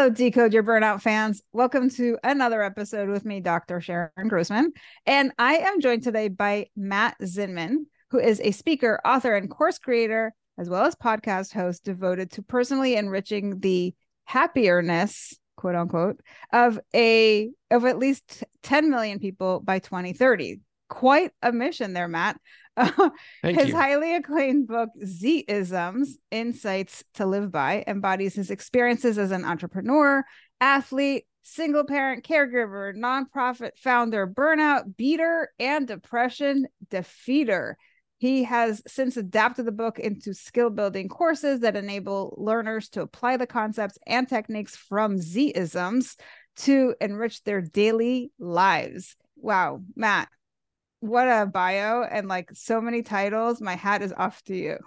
Hello, 0.00 0.08
Decode 0.08 0.54
Your 0.54 0.62
Burnout 0.62 1.02
fans. 1.02 1.42
Welcome 1.52 1.90
to 1.90 2.16
another 2.24 2.62
episode 2.62 3.10
with 3.10 3.26
me, 3.26 3.40
Dr. 3.40 3.82
Sharon 3.82 4.28
Grossman. 4.28 4.72
And 5.04 5.30
I 5.38 5.56
am 5.56 5.82
joined 5.82 6.04
today 6.04 6.28
by 6.28 6.68
Matt 6.74 7.18
Zinman, 7.20 7.84
who 8.08 8.18
is 8.18 8.40
a 8.40 8.52
speaker, 8.52 8.98
author, 9.04 9.34
and 9.34 9.50
course 9.50 9.78
creator, 9.78 10.32
as 10.56 10.70
well 10.70 10.86
as 10.86 10.94
podcast 10.94 11.52
host 11.52 11.84
devoted 11.84 12.30
to 12.30 12.42
personally 12.42 12.96
enriching 12.96 13.60
the 13.60 13.94
happierness, 14.26 15.34
quote 15.58 15.74
unquote, 15.74 16.18
of 16.50 16.80
a 16.94 17.50
of 17.70 17.84
at 17.84 17.98
least 17.98 18.42
10 18.62 18.88
million 18.88 19.18
people 19.18 19.60
by 19.60 19.80
2030. 19.80 20.60
Quite 20.88 21.32
a 21.42 21.52
mission 21.52 21.92
there, 21.92 22.08
Matt. 22.08 22.40
his 23.42 23.68
you. 23.68 23.76
highly 23.76 24.14
acclaimed 24.14 24.68
book, 24.68 24.90
Z-isms 25.04 26.18
Insights 26.30 27.04
to 27.14 27.26
Live 27.26 27.50
By, 27.50 27.84
embodies 27.86 28.34
his 28.34 28.50
experiences 28.50 29.18
as 29.18 29.30
an 29.30 29.44
entrepreneur, 29.44 30.24
athlete, 30.60 31.24
single 31.42 31.84
parent, 31.84 32.24
caregiver, 32.24 32.94
nonprofit 32.94 33.72
founder, 33.76 34.26
burnout 34.26 34.96
beater, 34.96 35.50
and 35.58 35.86
depression 35.86 36.66
defeater. 36.90 37.74
He 38.18 38.44
has 38.44 38.82
since 38.86 39.16
adapted 39.16 39.64
the 39.64 39.72
book 39.72 39.98
into 39.98 40.34
skill 40.34 40.68
building 40.68 41.08
courses 41.08 41.60
that 41.60 41.76
enable 41.76 42.34
learners 42.36 42.90
to 42.90 43.00
apply 43.00 43.38
the 43.38 43.46
concepts 43.46 43.98
and 44.06 44.28
techniques 44.28 44.76
from 44.76 45.18
Z-isms 45.18 46.16
to 46.56 46.94
enrich 47.00 47.42
their 47.44 47.62
daily 47.62 48.30
lives. 48.38 49.16
Wow, 49.36 49.80
Matt, 49.96 50.28
what 51.00 51.26
a 51.26 51.46
bio 51.46 52.02
and 52.02 52.28
like 52.28 52.50
so 52.52 52.80
many 52.80 53.02
titles. 53.02 53.60
My 53.60 53.74
hat 53.76 54.02
is 54.02 54.12
off 54.16 54.42
to 54.44 54.56
you. 54.56 54.78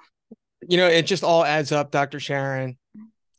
You 0.68 0.78
know, 0.78 0.88
it 0.88 1.06
just 1.06 1.24
all 1.24 1.44
adds 1.44 1.72
up, 1.72 1.92
Dr. 1.92 2.20
Sharon. 2.20 2.78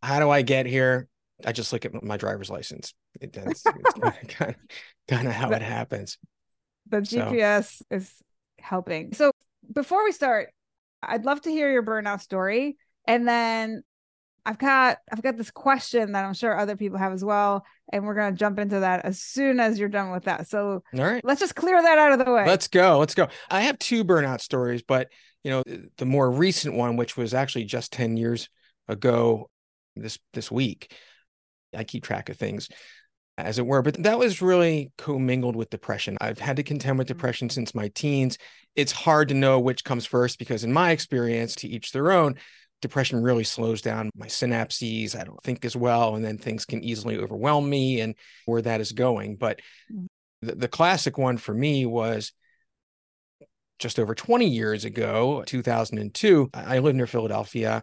How 0.02 0.20
do 0.20 0.28
I 0.28 0.42
get 0.42 0.66
here? 0.66 1.08
I 1.44 1.52
just 1.52 1.72
look 1.72 1.84
at 1.84 2.02
my 2.02 2.16
driver's 2.16 2.50
license. 2.50 2.94
It, 3.20 3.32
that's 3.32 3.62
kind 3.62 3.80
of, 4.50 4.54
kind 5.08 5.26
of 5.28 5.32
how 5.32 5.50
it 5.50 5.62
happens. 5.62 6.18
The 6.88 7.04
So- 7.04 7.18
GPS 7.18 7.80
is 7.90 8.12
helping. 8.58 9.14
So 9.14 9.30
before 9.72 10.04
we 10.04 10.12
start, 10.12 10.50
I'd 11.02 11.24
love 11.24 11.40
to 11.42 11.50
hear 11.50 11.70
your 11.70 11.82
burnout 11.82 12.20
story. 12.20 12.76
And 13.06 13.26
then 13.26 13.82
I've 14.46 14.58
got 14.58 14.98
I've 15.10 15.22
got 15.22 15.36
this 15.36 15.50
question 15.50 16.12
that 16.12 16.24
I'm 16.24 16.34
sure 16.34 16.58
other 16.58 16.76
people 16.76 16.98
have 16.98 17.12
as 17.12 17.24
well. 17.24 17.64
And 17.92 18.04
we're 18.04 18.14
gonna 18.14 18.36
jump 18.36 18.58
into 18.58 18.80
that 18.80 19.04
as 19.04 19.20
soon 19.20 19.60
as 19.60 19.78
you're 19.78 19.88
done 19.88 20.10
with 20.10 20.24
that. 20.24 20.48
So 20.48 20.82
All 20.94 21.04
right. 21.04 21.24
let's 21.24 21.40
just 21.40 21.54
clear 21.54 21.80
that 21.80 21.98
out 21.98 22.12
of 22.12 22.24
the 22.24 22.32
way. 22.32 22.46
Let's 22.46 22.68
go. 22.68 22.98
Let's 22.98 23.14
go. 23.14 23.28
I 23.50 23.62
have 23.62 23.78
two 23.78 24.04
burnout 24.04 24.40
stories, 24.40 24.82
but 24.82 25.08
you 25.42 25.50
know, 25.50 25.62
the 25.98 26.06
more 26.06 26.30
recent 26.30 26.74
one, 26.74 26.96
which 26.96 27.16
was 27.16 27.34
actually 27.34 27.64
just 27.64 27.92
10 27.92 28.16
years 28.16 28.48
ago 28.88 29.50
this 29.96 30.18
this 30.32 30.50
week. 30.50 30.94
I 31.74 31.84
keep 31.84 32.04
track 32.04 32.28
of 32.28 32.36
things 32.36 32.68
as 33.36 33.58
it 33.58 33.66
were, 33.66 33.82
but 33.82 34.00
that 34.02 34.18
was 34.18 34.40
really 34.40 34.92
commingled 34.96 35.56
with 35.56 35.70
depression. 35.70 36.16
I've 36.20 36.38
had 36.38 36.56
to 36.56 36.62
contend 36.62 36.98
with 36.98 37.06
mm-hmm. 37.06 37.16
depression 37.16 37.50
since 37.50 37.74
my 37.74 37.88
teens. 37.88 38.38
It's 38.76 38.92
hard 38.92 39.28
to 39.28 39.34
know 39.34 39.58
which 39.58 39.84
comes 39.84 40.06
first 40.06 40.38
because 40.38 40.64
in 40.64 40.72
my 40.72 40.92
experience, 40.92 41.54
to 41.56 41.68
each 41.68 41.92
their 41.92 42.12
own, 42.12 42.36
depression 42.84 43.22
really 43.22 43.44
slows 43.44 43.80
down 43.80 44.10
my 44.14 44.26
synapses. 44.26 45.18
I 45.18 45.24
don't 45.24 45.42
think 45.42 45.64
as 45.64 45.74
well, 45.74 46.16
and 46.16 46.24
then 46.24 46.36
things 46.36 46.66
can 46.66 46.84
easily 46.84 47.16
overwhelm 47.16 47.68
me 47.68 48.02
and 48.02 48.14
where 48.44 48.60
that 48.60 48.82
is 48.82 48.92
going. 48.92 49.36
But 49.36 49.60
Mhm. 49.90 50.06
the, 50.42 50.54
the 50.54 50.68
classic 50.68 51.16
one 51.16 51.38
for 51.38 51.54
me 51.54 51.86
was 51.86 52.32
just 53.78 53.98
over 53.98 54.14
20 54.14 54.46
years 54.48 54.84
ago, 54.84 55.42
2002. 55.46 56.50
I 56.52 56.76
I 56.76 56.78
lived 56.80 56.96
near 56.96 57.06
Philadelphia, 57.06 57.82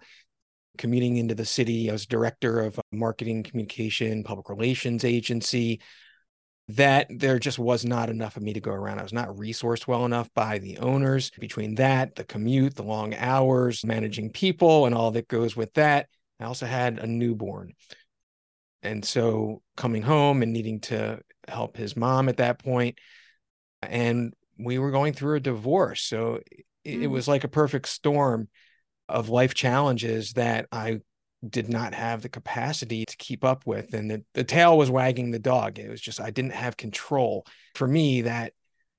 commuting 0.78 1.18
into 1.18 1.36
the 1.36 1.46
city. 1.46 1.90
I 1.90 1.94
was 1.94 2.06
director 2.06 2.62
of 2.62 2.78
a 2.78 2.84
marketing, 2.96 3.44
communication, 3.44 4.24
public 4.24 4.50
relations 4.50 5.04
agency. 5.04 5.82
That 6.68 7.08
there 7.10 7.38
just 7.38 7.60
was 7.60 7.84
not 7.84 8.10
enough 8.10 8.38
of 8.38 8.44
me 8.44 8.54
to 8.54 8.62
go 8.62 8.72
around. 8.72 9.00
I 9.00 9.04
was 9.04 9.12
not 9.12 9.30
resourced 9.30 9.88
well 9.88 10.06
enough 10.06 10.30
by 10.34 10.60
the 10.60 10.78
owners. 10.78 11.30
Between 11.32 11.76
that, 11.76 12.16
the 12.16 12.24
commute, 12.24 12.76
the 12.76 12.84
long 12.84 13.14
hours, 13.16 13.84
managing 13.84 14.30
people, 14.32 14.86
and 14.86 14.96
all 14.96 15.12
that 15.12 15.28
goes 15.28 15.56
with 15.56 15.74
that, 15.74 16.08
I 16.40 16.46
also 16.46 16.66
had 16.66 17.00
a 17.00 17.08
newborn. 17.08 17.74
And 18.84 19.04
so 19.04 19.62
coming 19.76 20.02
home 20.02 20.44
and 20.44 20.54
needing 20.54 20.80
to 20.82 21.20
help 21.48 21.76
his 21.78 21.98
mom 21.98 22.30
at 22.30 22.38
that 22.38 22.60
point, 22.60 22.98
and 23.82 24.34
we 24.58 24.80
were 24.80 24.92
going 24.92 25.14
through 25.14 25.38
a 25.38 25.42
divorce. 25.42 26.04
So 26.04 26.40
it, 26.52 26.66
it 26.84 27.00
Mm. 27.02 27.12
was 27.12 27.28
like 27.28 27.44
a 27.44 27.50
perfect 27.50 27.88
storm 27.90 28.48
of 29.10 29.30
life 29.30 29.54
challenges 29.54 30.34
that 30.34 30.68
I 30.72 31.02
did 31.48 31.70
not 31.70 31.94
have 31.94 32.22
the 32.22 32.30
capacity 32.30 33.06
to 33.06 33.18
keep 33.18 33.44
up 33.44 33.66
with. 33.66 33.94
And 33.94 34.12
the, 34.12 34.24
the 34.34 34.44
tail 34.44 34.78
was 34.78 34.92
wagging 34.92 35.32
the 35.32 35.40
dog. 35.40 35.80
It 35.80 35.90
was 35.90 36.02
just, 36.02 36.22
I 36.22 36.30
didn't 36.30 36.54
have 36.54 36.78
control. 36.78 37.46
For 37.76 37.88
me, 37.88 38.22
that 38.22 38.54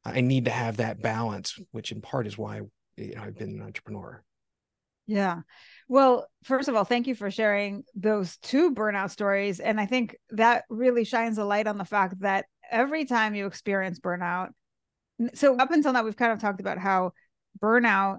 I 0.05 0.21
need 0.21 0.47
to 0.47 0.51
have 0.51 0.79
that 0.79 1.01
balance, 1.01 1.59
which 1.71 1.93
in 1.93 2.01
part 2.01 2.27
is 2.27 2.37
why 2.37 2.63
you 2.97 3.15
know, 3.15 3.23
I've 3.23 3.37
been 3.37 3.51
an 3.51 3.63
entrepreneur. 3.63 4.23
Yeah. 5.07 5.41
Well, 5.89 6.27
first 6.45 6.69
of 6.69 6.75
all, 6.75 6.85
thank 6.85 7.07
you 7.07 7.15
for 7.15 7.31
sharing 7.31 7.85
those 7.95 8.37
two 8.39 8.73
burnout 8.73 9.11
stories. 9.11 9.61
And 9.61 9.81
I 9.81 9.87
think 9.87 10.17
that 10.31 10.65
really 10.69 11.05
shines 11.05 11.39
a 11.39 11.45
light 11.45 11.67
on 11.67 11.79
the 11.79 11.85
fact 11.85 12.21
that 12.21 12.47
every 12.71 13.05
time 13.05 13.35
you 13.35 13.47
experience 13.47 14.01
burnout, 14.01 14.51
so 15.35 15.57
up 15.57 15.71
until 15.71 15.93
now, 15.93 16.03
we've 16.03 16.17
kind 16.17 16.33
of 16.33 16.41
talked 16.41 16.61
about 16.61 16.79
how 16.79 17.13
burnout 17.61 18.19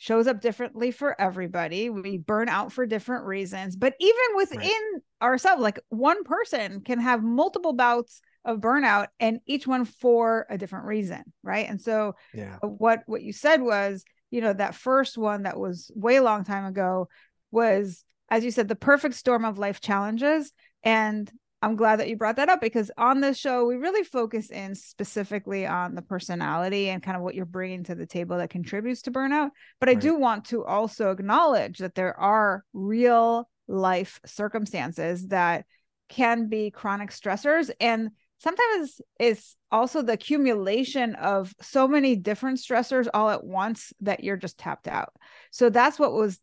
shows 0.00 0.26
up 0.26 0.40
differently 0.40 0.90
for 0.90 1.14
everybody. 1.20 1.90
We 1.90 2.16
burn 2.16 2.48
out 2.48 2.72
for 2.72 2.86
different 2.86 3.26
reasons, 3.26 3.76
but 3.76 3.92
even 4.00 4.24
within 4.34 5.02
ourselves, 5.20 5.60
like 5.60 5.78
one 5.90 6.24
person 6.24 6.80
can 6.80 6.98
have 6.98 7.22
multiple 7.22 7.74
bouts 7.74 8.22
of 8.46 8.60
burnout 8.60 9.08
and 9.20 9.40
each 9.44 9.66
one 9.66 9.84
for 9.84 10.46
a 10.48 10.56
different 10.56 10.86
reason. 10.86 11.22
Right. 11.42 11.68
And 11.68 11.82
so 11.82 12.14
Yeah. 12.32 12.56
Uh, 12.62 12.68
what 12.68 13.02
what 13.04 13.20
you 13.20 13.34
said 13.34 13.60
was 13.60 14.02
you 14.30 14.40
know 14.40 14.54
that 14.54 14.74
first 14.74 15.18
one 15.18 15.42
that 15.42 15.60
was 15.60 15.90
way 15.94 16.18
long 16.18 16.44
time 16.44 16.64
ago 16.64 17.08
was 17.50 18.02
as 18.30 18.42
you 18.42 18.50
said 18.50 18.68
the 18.68 18.76
perfect 18.76 19.16
storm 19.16 19.44
of 19.44 19.58
life 19.58 19.82
challenges 19.82 20.50
and 20.82 21.30
i'm 21.62 21.76
glad 21.76 22.00
that 22.00 22.08
you 22.08 22.16
brought 22.16 22.36
that 22.36 22.48
up 22.48 22.60
because 22.60 22.90
on 22.96 23.20
this 23.20 23.38
show 23.38 23.66
we 23.66 23.76
really 23.76 24.04
focus 24.04 24.50
in 24.50 24.74
specifically 24.74 25.66
on 25.66 25.94
the 25.94 26.02
personality 26.02 26.88
and 26.90 27.02
kind 27.02 27.16
of 27.16 27.22
what 27.22 27.34
you're 27.34 27.44
bringing 27.44 27.84
to 27.84 27.94
the 27.94 28.06
table 28.06 28.38
that 28.38 28.50
contributes 28.50 29.02
to 29.02 29.10
burnout 29.10 29.50
but 29.78 29.88
i 29.88 29.94
do 29.94 30.14
want 30.14 30.44
to 30.44 30.64
also 30.64 31.10
acknowledge 31.10 31.78
that 31.78 31.94
there 31.94 32.18
are 32.18 32.64
real 32.72 33.48
life 33.68 34.20
circumstances 34.26 35.28
that 35.28 35.64
can 36.08 36.48
be 36.48 36.70
chronic 36.70 37.10
stressors 37.10 37.70
and 37.80 38.10
sometimes 38.40 39.00
it's 39.18 39.56
also 39.70 40.02
the 40.02 40.14
accumulation 40.14 41.14
of 41.16 41.54
so 41.60 41.86
many 41.86 42.16
different 42.16 42.58
stressors 42.58 43.06
all 43.12 43.30
at 43.30 43.44
once 43.44 43.92
that 44.00 44.24
you're 44.24 44.36
just 44.36 44.58
tapped 44.58 44.88
out. 44.88 45.12
So 45.50 45.68
that's 45.70 45.98
what 45.98 46.12
was 46.12 46.40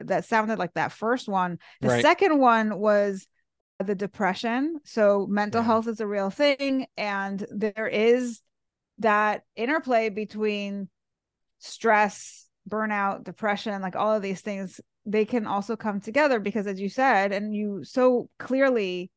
that 0.00 0.24
sounded 0.26 0.58
like 0.58 0.74
that 0.74 0.92
first 0.92 1.28
one. 1.28 1.58
The 1.80 1.88
Right. 1.88 2.02
second 2.02 2.38
one 2.38 2.78
was 2.78 3.26
the 3.86 3.94
depression. 3.94 4.78
So 4.84 5.26
mental 5.26 5.62
Yeah. 5.62 5.66
health 5.66 5.88
is 5.88 6.00
a 6.00 6.06
real 6.06 6.30
thing 6.30 6.86
and 6.96 7.44
there 7.50 7.88
is 7.88 8.40
that 8.98 9.42
interplay 9.56 10.08
between 10.10 10.88
stress 11.58 12.48
burnout, 12.68 13.24
depression, 13.24 13.82
like 13.82 13.96
all 13.96 14.14
of 14.14 14.22
these 14.22 14.40
things, 14.40 14.80
they 15.06 15.24
can 15.24 15.46
also 15.46 15.76
come 15.76 16.00
together 16.00 16.38
because, 16.40 16.66
as 16.66 16.80
you 16.80 16.88
said, 16.88 17.32
and 17.32 17.54
you 17.54 17.84
so 17.84 18.28
clearly, 18.38 19.10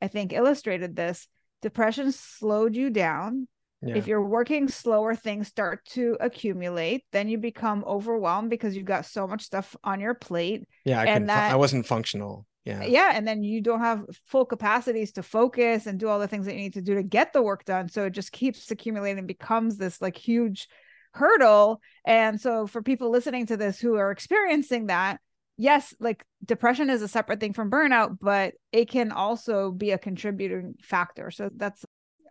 I 0.00 0.08
think, 0.08 0.32
illustrated 0.32 0.96
this 0.96 1.26
depression 1.62 2.12
slowed 2.12 2.76
you 2.76 2.90
down. 2.90 3.48
Yeah. 3.82 3.96
If 3.96 4.06
you're 4.06 4.22
working 4.24 4.68
slower, 4.68 5.14
things 5.14 5.48
start 5.48 5.84
to 5.92 6.16
accumulate. 6.20 7.04
Then 7.12 7.28
you 7.30 7.38
become 7.38 7.82
overwhelmed 7.86 8.50
because 8.50 8.76
you've 8.76 8.84
got 8.84 9.06
so 9.06 9.26
much 9.26 9.42
stuff 9.42 9.74
on 9.82 10.00
your 10.00 10.14
plate. 10.14 10.68
Yeah, 10.84 11.00
I 11.00 11.06
and 11.06 11.28
that, 11.30 11.50
I 11.52 11.56
wasn't 11.56 11.86
functional. 11.86 12.46
Yeah. 12.64 12.84
Yeah. 12.84 13.12
And 13.14 13.26
then 13.26 13.42
you 13.42 13.62
don't 13.62 13.80
have 13.80 14.04
full 14.26 14.44
capacities 14.44 15.12
to 15.12 15.22
focus 15.22 15.86
and 15.86 15.98
do 15.98 16.08
all 16.08 16.18
the 16.18 16.28
things 16.28 16.46
that 16.46 16.52
you 16.54 16.60
need 16.60 16.74
to 16.74 16.82
do 16.82 16.94
to 16.94 17.02
get 17.02 17.32
the 17.32 17.42
work 17.42 17.64
done. 17.64 17.88
So 17.88 18.04
it 18.04 18.10
just 18.10 18.32
keeps 18.32 18.70
accumulating, 18.70 19.26
becomes 19.26 19.76
this 19.76 20.00
like 20.02 20.16
huge 20.16 20.68
hurdle. 21.12 21.80
And 22.04 22.40
so 22.40 22.66
for 22.66 22.82
people 22.82 23.10
listening 23.10 23.46
to 23.46 23.56
this 23.56 23.80
who 23.80 23.96
are 23.96 24.10
experiencing 24.10 24.86
that, 24.86 25.20
yes, 25.56 25.94
like 26.00 26.24
depression 26.44 26.90
is 26.90 27.02
a 27.02 27.08
separate 27.08 27.40
thing 27.40 27.54
from 27.54 27.70
burnout, 27.70 28.18
but 28.20 28.54
it 28.72 28.90
can 28.90 29.10
also 29.10 29.70
be 29.70 29.90
a 29.92 29.98
contributing 29.98 30.74
factor. 30.82 31.30
So 31.30 31.50
that's 31.56 31.84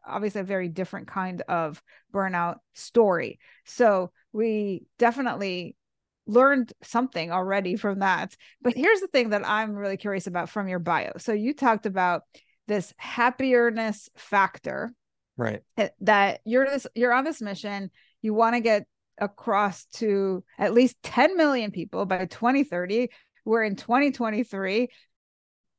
obviously 0.07 0.41
a 0.41 0.45
very 0.45 0.69
different 0.69 1.07
kind 1.07 1.41
of 1.47 1.81
burnout 2.13 2.57
story. 2.73 3.39
So 3.65 4.11
we 4.31 4.83
definitely 4.97 5.75
learned 6.29 6.71
something 6.83 7.31
already 7.31 7.75
from 7.75 7.99
that. 7.99 8.35
But 8.61 8.75
here's 8.75 9.01
the 9.01 9.07
thing 9.07 9.31
that 9.31 9.47
I'm 9.47 9.73
really 9.73 9.97
curious 9.97 10.27
about 10.27 10.49
from 10.49 10.67
your 10.67 10.79
bio. 10.79 11.13
So 11.17 11.33
you 11.33 11.53
talked 11.53 11.85
about 11.85 12.23
this 12.67 12.93
happierness 13.01 14.09
factor. 14.15 14.91
Right. 15.37 15.61
Eh, 15.77 15.89
that 16.01 16.41
you're 16.45 16.65
this 16.65 16.85
you're 16.95 17.13
on 17.13 17.23
this 17.23 17.41
mission, 17.41 17.91
you 18.21 18.33
want 18.33 18.55
to 18.55 18.61
get 18.61 18.85
across 19.17 19.85
to 19.85 20.43
at 20.57 20.73
least 20.73 20.97
10 21.03 21.35
million 21.35 21.71
people 21.71 22.05
by 22.05 22.25
2030. 22.25 23.09
We're 23.45 23.63
in 23.63 23.75
2023. 23.75 24.89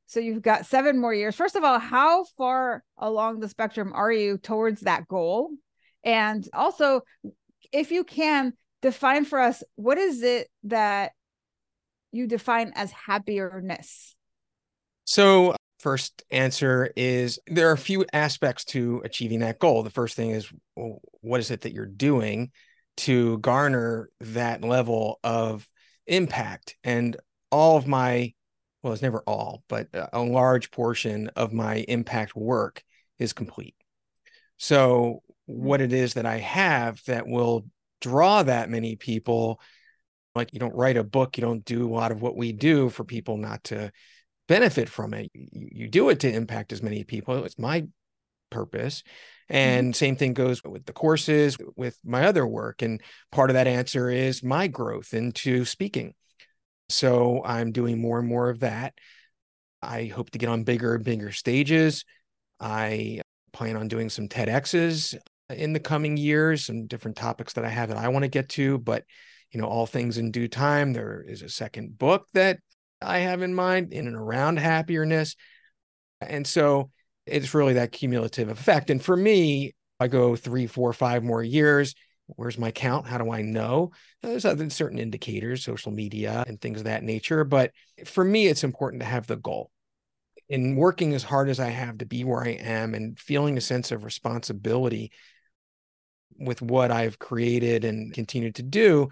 So 0.06 0.18
you've 0.18 0.42
got 0.42 0.66
seven 0.66 0.98
more 0.98 1.14
years. 1.14 1.36
First 1.36 1.54
of 1.54 1.62
all, 1.62 1.78
how 1.78 2.24
far 2.36 2.82
along 2.98 3.38
the 3.38 3.48
spectrum 3.48 3.92
are 3.94 4.10
you 4.10 4.38
towards 4.38 4.80
that 4.80 5.06
goal? 5.06 5.50
And 6.02 6.46
also, 6.52 7.02
if 7.70 7.92
you 7.92 8.02
can, 8.02 8.54
define 8.82 9.24
for 9.24 9.38
us 9.38 9.62
what 9.76 9.98
is 9.98 10.22
it 10.22 10.48
that 10.64 11.12
you 12.12 12.26
define 12.26 12.72
as 12.74 12.92
happierness? 12.92 14.14
So, 15.04 15.54
first 15.78 16.22
answer 16.30 16.92
is 16.94 17.38
there 17.46 17.68
are 17.70 17.72
a 17.72 17.78
few 17.78 18.04
aspects 18.12 18.64
to 18.66 19.00
achieving 19.04 19.40
that 19.40 19.58
goal. 19.58 19.82
The 19.82 19.90
first 19.90 20.14
thing 20.14 20.30
is 20.30 20.50
what 20.74 21.40
is 21.40 21.50
it 21.50 21.62
that 21.62 21.72
you're 21.72 21.86
doing 21.86 22.50
to 22.98 23.38
garner 23.38 24.10
that 24.20 24.62
level 24.62 25.18
of 25.24 25.66
impact? 26.06 26.76
And 26.84 27.16
all 27.50 27.76
of 27.76 27.86
my, 27.86 28.34
well, 28.82 28.92
it's 28.92 29.02
never 29.02 29.22
all, 29.26 29.62
but 29.68 29.88
a 30.12 30.20
large 30.20 30.70
portion 30.70 31.28
of 31.36 31.52
my 31.52 31.76
impact 31.88 32.36
work 32.36 32.82
is 33.18 33.32
complete. 33.32 33.74
So, 34.58 35.22
what 35.46 35.80
it 35.80 35.92
is 35.92 36.14
that 36.14 36.26
I 36.26 36.38
have 36.38 37.02
that 37.06 37.26
will 37.26 37.66
draw 38.00 38.42
that 38.42 38.70
many 38.70 38.96
people. 38.96 39.60
Like 40.34 40.52
you 40.52 40.60
don't 40.60 40.74
write 40.74 40.96
a 40.96 41.04
book 41.04 41.36
you 41.36 41.42
don't 41.42 41.64
do 41.64 41.88
a 41.88 41.92
lot 41.92 42.12
of 42.12 42.22
what 42.22 42.36
we 42.36 42.52
do 42.52 42.88
for 42.88 43.04
people 43.04 43.36
not 43.36 43.64
to 43.64 43.90
benefit 44.48 44.88
from 44.88 45.14
it. 45.14 45.30
You, 45.34 45.68
you 45.72 45.88
do 45.88 46.08
it 46.10 46.20
to 46.20 46.32
impact 46.32 46.72
as 46.72 46.82
many 46.82 47.04
people. 47.04 47.44
It's 47.44 47.58
my 47.58 47.86
purpose. 48.50 49.02
Mm-hmm. 49.50 49.56
and 49.56 49.86
mm-hmm. 49.86 49.92
same 49.98 50.16
thing 50.16 50.32
goes 50.32 50.62
with 50.62 50.86
the 50.86 50.92
courses 50.92 51.56
with 51.74 51.98
my 52.04 52.26
other 52.26 52.46
work. 52.46 52.82
And 52.82 53.00
part 53.32 53.50
of 53.50 53.54
that 53.54 53.66
answer 53.66 54.08
is 54.08 54.44
my 54.44 54.68
growth 54.68 55.12
into 55.12 55.64
speaking. 55.64 56.14
So 56.88 57.42
i'm 57.44 57.72
doing 57.72 58.00
more 58.00 58.18
and 58.18 58.28
more 58.28 58.48
of 58.48 58.60
that. 58.60 58.94
I 59.82 60.04
hope 60.04 60.30
to 60.30 60.38
get 60.38 60.48
on 60.48 60.64
bigger 60.64 60.94
and 60.94 61.04
bigger 61.04 61.32
stages. 61.32 62.04
I 62.60 63.22
plan 63.52 63.76
on 63.76 63.88
doing 63.88 64.08
some 64.08 64.28
TEDx's 64.28 65.16
in 65.56 65.72
the 65.72 65.80
coming 65.80 66.16
years, 66.16 66.64
some 66.64 66.86
different 66.86 67.16
topics 67.16 67.54
that 67.54 67.64
I 67.64 67.68
have 67.68 67.88
that 67.88 67.98
I 67.98 68.08
want 68.08 68.24
to 68.24 68.28
get 68.28 68.48
to, 68.50 68.78
but 68.78 69.04
you 69.50 69.60
know, 69.60 69.66
all 69.66 69.86
things 69.86 70.18
in 70.18 70.30
due 70.30 70.48
time. 70.48 70.92
There 70.92 71.24
is 71.26 71.42
a 71.42 71.48
second 71.48 71.98
book 71.98 72.26
that 72.34 72.58
I 73.02 73.18
have 73.18 73.42
in 73.42 73.54
mind 73.54 73.92
in 73.92 74.06
and 74.06 74.16
around 74.16 74.58
happiness. 74.58 75.34
And 76.20 76.46
so 76.46 76.90
it's 77.26 77.54
really 77.54 77.74
that 77.74 77.92
cumulative 77.92 78.48
effect. 78.48 78.90
And 78.90 79.02
for 79.02 79.16
me, 79.16 79.74
I 79.98 80.08
go 80.08 80.36
three, 80.36 80.66
four, 80.66 80.92
five 80.92 81.22
more 81.22 81.42
years. 81.42 81.94
Where's 82.26 82.58
my 82.58 82.70
count? 82.70 83.06
How 83.06 83.18
do 83.18 83.32
I 83.32 83.42
know? 83.42 83.90
There's 84.22 84.44
other 84.44 84.70
certain 84.70 84.98
indicators, 84.98 85.64
social 85.64 85.90
media 85.90 86.44
and 86.46 86.60
things 86.60 86.78
of 86.78 86.84
that 86.84 87.02
nature. 87.02 87.44
But 87.44 87.72
for 88.04 88.24
me, 88.24 88.46
it's 88.46 88.64
important 88.64 89.02
to 89.02 89.08
have 89.08 89.26
the 89.26 89.36
goal. 89.36 89.70
In 90.48 90.76
working 90.76 91.14
as 91.14 91.22
hard 91.22 91.48
as 91.48 91.60
I 91.60 91.70
have 91.70 91.98
to 91.98 92.06
be 92.06 92.24
where 92.24 92.42
I 92.42 92.50
am 92.50 92.94
and 92.94 93.18
feeling 93.18 93.56
a 93.56 93.60
sense 93.60 93.92
of 93.92 94.04
responsibility 94.04 95.12
with 96.40 96.62
what 96.62 96.90
I've 96.90 97.18
created 97.18 97.84
and 97.84 98.12
continue 98.12 98.52
to 98.52 98.62
do 98.62 99.10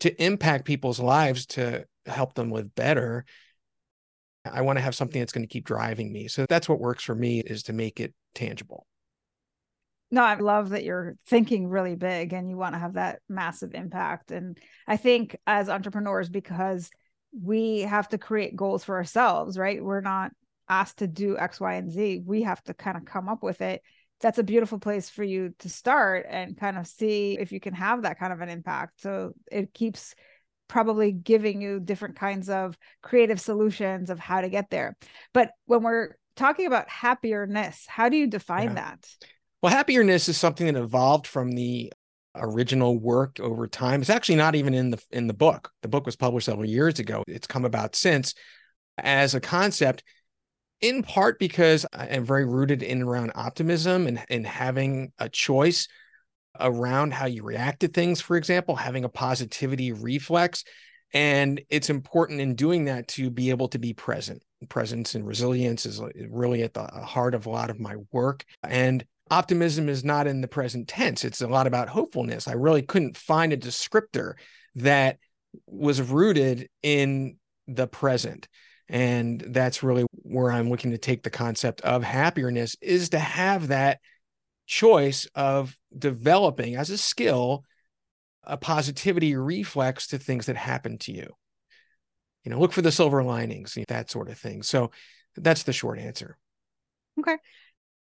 to 0.00 0.22
impact 0.22 0.64
people's 0.64 0.98
lives 0.98 1.46
to 1.46 1.84
help 2.06 2.34
them 2.34 2.50
live 2.50 2.74
better. 2.74 3.24
I 4.50 4.62
want 4.62 4.78
to 4.78 4.82
have 4.82 4.94
something 4.94 5.20
that's 5.20 5.32
going 5.32 5.46
to 5.46 5.52
keep 5.52 5.66
driving 5.66 6.12
me. 6.12 6.28
So 6.28 6.46
that's 6.48 6.68
what 6.68 6.80
works 6.80 7.04
for 7.04 7.14
me 7.14 7.40
is 7.40 7.64
to 7.64 7.72
make 7.72 8.00
it 8.00 8.14
tangible. 8.34 8.86
No, 10.10 10.24
I 10.24 10.34
love 10.34 10.70
that 10.70 10.82
you're 10.82 11.16
thinking 11.26 11.68
really 11.68 11.94
big 11.94 12.32
and 12.32 12.50
you 12.50 12.56
want 12.56 12.74
to 12.74 12.80
have 12.80 12.94
that 12.94 13.20
massive 13.28 13.74
impact. 13.74 14.32
And 14.32 14.58
I 14.88 14.96
think 14.96 15.36
as 15.46 15.68
entrepreneurs, 15.68 16.28
because 16.28 16.90
we 17.38 17.80
have 17.82 18.08
to 18.08 18.18
create 18.18 18.56
goals 18.56 18.82
for 18.82 18.96
ourselves, 18.96 19.56
right? 19.56 19.82
We're 19.82 20.00
not 20.00 20.32
asked 20.68 20.98
to 20.98 21.06
do 21.06 21.38
X, 21.38 21.60
Y, 21.60 21.74
and 21.74 21.92
Z. 21.92 22.22
We 22.24 22.42
have 22.42 22.62
to 22.64 22.74
kind 22.74 22.96
of 22.96 23.04
come 23.04 23.28
up 23.28 23.42
with 23.42 23.60
it 23.60 23.82
that's 24.20 24.38
a 24.38 24.44
beautiful 24.44 24.78
place 24.78 25.08
for 25.08 25.24
you 25.24 25.54
to 25.60 25.68
start 25.68 26.26
and 26.28 26.58
kind 26.58 26.76
of 26.76 26.86
see 26.86 27.38
if 27.38 27.52
you 27.52 27.60
can 27.60 27.74
have 27.74 28.02
that 28.02 28.18
kind 28.18 28.32
of 28.32 28.40
an 28.40 28.48
impact. 28.48 29.00
So 29.00 29.32
it 29.50 29.72
keeps 29.72 30.14
probably 30.68 31.10
giving 31.10 31.60
you 31.60 31.80
different 31.80 32.16
kinds 32.16 32.48
of 32.48 32.78
creative 33.02 33.40
solutions 33.40 34.10
of 34.10 34.18
how 34.18 34.40
to 34.40 34.48
get 34.48 34.70
there. 34.70 34.96
But 35.32 35.50
when 35.66 35.82
we're 35.82 36.16
talking 36.36 36.66
about 36.66 36.88
happierness, 36.88 37.86
how 37.88 38.08
do 38.08 38.16
you 38.16 38.26
define 38.26 38.68
yeah. 38.68 38.74
that? 38.74 39.08
Well, 39.62 39.72
happierness 39.72 40.28
is 40.28 40.36
something 40.36 40.66
that 40.66 40.80
evolved 40.80 41.26
from 41.26 41.52
the 41.52 41.92
original 42.34 42.98
work 42.98 43.40
over 43.40 43.66
time. 43.66 44.00
It's 44.00 44.10
actually 44.10 44.36
not 44.36 44.54
even 44.54 44.72
in 44.72 44.90
the 44.90 45.02
in 45.10 45.26
the 45.26 45.34
book. 45.34 45.70
The 45.82 45.88
book 45.88 46.06
was 46.06 46.16
published 46.16 46.46
several 46.46 46.68
years 46.68 46.98
ago. 46.98 47.24
It's 47.26 47.46
come 47.46 47.64
about 47.64 47.96
since 47.96 48.34
as 48.96 49.34
a 49.34 49.40
concept 49.40 50.04
in 50.80 51.02
part 51.02 51.38
because 51.38 51.86
I 51.92 52.06
am 52.06 52.24
very 52.24 52.44
rooted 52.44 52.82
in 52.82 53.02
around 53.02 53.32
optimism 53.34 54.06
and, 54.06 54.22
and 54.28 54.46
having 54.46 55.12
a 55.18 55.28
choice 55.28 55.88
around 56.58 57.12
how 57.12 57.26
you 57.26 57.42
react 57.42 57.80
to 57.80 57.88
things, 57.88 58.20
for 58.20 58.36
example, 58.36 58.76
having 58.76 59.04
a 59.04 59.08
positivity 59.08 59.92
reflex. 59.92 60.64
And 61.12 61.60
it's 61.68 61.90
important 61.90 62.40
in 62.40 62.54
doing 62.54 62.84
that 62.86 63.08
to 63.08 63.30
be 63.30 63.50
able 63.50 63.68
to 63.68 63.78
be 63.78 63.92
present. 63.92 64.42
Presence 64.68 65.14
and 65.14 65.26
resilience 65.26 65.86
is 65.86 66.00
really 66.28 66.62
at 66.62 66.74
the 66.74 66.82
uh, 66.82 67.02
heart 67.02 67.34
of 67.34 67.46
a 67.46 67.50
lot 67.50 67.70
of 67.70 67.80
my 67.80 67.96
work. 68.12 68.44
And 68.62 69.04
optimism 69.30 69.88
is 69.88 70.04
not 70.04 70.26
in 70.26 70.40
the 70.40 70.48
present 70.48 70.88
tense, 70.88 71.24
it's 71.24 71.40
a 71.40 71.48
lot 71.48 71.66
about 71.66 71.88
hopefulness. 71.88 72.48
I 72.48 72.52
really 72.52 72.82
couldn't 72.82 73.16
find 73.16 73.52
a 73.52 73.56
descriptor 73.56 74.34
that 74.76 75.18
was 75.66 76.00
rooted 76.00 76.68
in 76.82 77.36
the 77.66 77.86
present 77.86 78.48
and 78.90 79.42
that's 79.48 79.82
really 79.82 80.04
where 80.10 80.50
i'm 80.50 80.68
looking 80.68 80.90
to 80.90 80.98
take 80.98 81.22
the 81.22 81.30
concept 81.30 81.80
of 81.80 82.02
happiness 82.02 82.76
is 82.80 83.10
to 83.10 83.18
have 83.18 83.68
that 83.68 83.98
choice 84.66 85.26
of 85.34 85.76
developing 85.98 86.76
as 86.76 86.90
a 86.90 86.98
skill 86.98 87.64
a 88.44 88.56
positivity 88.56 89.36
reflex 89.36 90.08
to 90.08 90.18
things 90.18 90.46
that 90.46 90.56
happen 90.56 90.98
to 90.98 91.12
you. 91.12 91.32
You 92.44 92.50
know 92.50 92.58
look 92.58 92.72
for 92.72 92.82
the 92.82 92.92
silver 92.92 93.22
linings 93.22 93.76
that 93.88 94.10
sort 94.10 94.28
of 94.28 94.38
thing. 94.38 94.62
So 94.62 94.90
that's 95.36 95.62
the 95.62 95.72
short 95.72 95.98
answer. 95.98 96.38
Okay. 97.18 97.36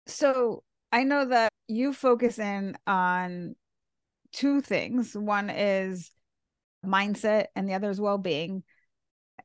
So 0.05 0.63
i 0.91 1.03
know 1.03 1.25
that 1.25 1.51
you 1.67 1.91
focus 1.91 2.39
in 2.39 2.77
on 2.85 3.55
two 4.31 4.61
things. 4.61 5.15
One 5.15 5.49
is 5.49 6.11
mindset 6.85 7.47
and 7.55 7.67
the 7.67 7.73
other 7.73 7.89
is 7.89 7.99
well-being. 7.99 8.63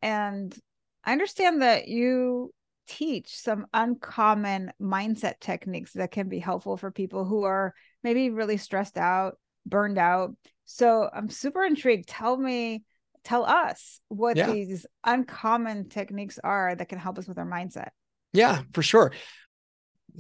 And 0.03 0.57
I 1.05 1.13
understand 1.13 1.63
that 1.63 1.89
you 1.89 2.53
teach 2.89 3.37
some 3.39 3.67
uncommon 3.73 4.73
mindset 4.81 5.41
techniques 5.41 5.93
that 5.93 6.11
can 6.11 6.29
be 6.29 6.39
helpful 6.39 6.77
for 6.77 6.91
people 6.91 7.25
who 7.25 7.45
are 7.45 7.75
maybe 8.03 8.31
really 8.31 8.57
stressed 8.57 8.99
out, 8.99 9.39
burned 9.67 9.99
out. 9.99 10.35
So 10.65 11.09
I'm 11.13 11.29
super 11.29 11.65
intrigued. 11.65 12.09
Tell 12.09 12.37
me, 12.37 12.83
tell 13.25 13.45
us 13.45 14.01
what 14.09 14.37
yeah. 14.37 14.51
these 14.51 14.87
uncommon 15.05 15.89
techniques 15.89 16.39
are 16.43 16.75
that 16.75 16.89
can 16.89 16.99
help 16.99 17.19
us 17.19 17.29
with 17.29 17.39
our 17.39 17.47
mindset. 17.47 17.89
Yeah, 18.33 18.63
for 18.73 18.83
sure. 18.83 19.13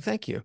Thank 0.00 0.28
you. 0.28 0.42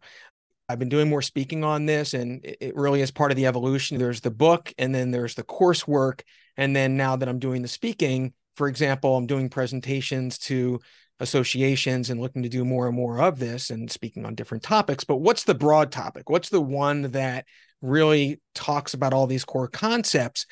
I've 0.69 0.79
been 0.79 0.89
doing 0.89 1.09
more 1.09 1.21
speaking 1.21 1.63
on 1.63 1.85
this, 1.85 2.13
and 2.13 2.41
it 2.43 2.75
really 2.75 3.01
is 3.01 3.11
part 3.11 3.31
of 3.31 3.37
the 3.37 3.45
evolution. 3.45 3.97
There's 3.97 4.21
the 4.21 4.31
book, 4.31 4.73
and 4.77 4.93
then 4.93 5.11
there's 5.11 5.35
the 5.35 5.43
coursework, 5.43 6.21
And 6.57 6.75
then 6.75 6.97
now 6.97 7.15
that 7.15 7.29
I'm 7.29 7.39
doing 7.39 7.61
the 7.61 7.67
speaking, 7.67 8.33
for 8.57 8.67
example, 8.67 9.15
I'm 9.15 9.27
doing 9.27 9.49
presentations 9.49 10.39
to 10.39 10.81
associations 11.19 12.09
and 12.09 12.19
looking 12.19 12.43
to 12.43 12.49
do 12.49 12.65
more 12.65 12.87
and 12.87 12.95
more 12.95 13.21
of 13.21 13.39
this 13.39 13.69
and 13.69 13.89
speaking 13.89 14.25
on 14.25 14.35
different 14.35 14.63
topics. 14.63 15.03
But 15.03 15.17
what's 15.17 15.43
the 15.43 15.55
broad 15.55 15.91
topic? 15.91 16.29
What's 16.29 16.49
the 16.49 16.61
one 16.61 17.03
that 17.11 17.45
really 17.81 18.41
talks 18.55 18.93
about 18.93 19.13
all 19.13 19.27
these 19.27 19.45
core 19.45 19.67
concepts? 19.67 20.47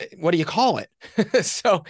Eh, 0.00 0.06
what 0.18 0.32
do 0.32 0.38
you 0.38 0.44
call 0.44 0.78
it? 0.78 1.44
so 1.44 1.84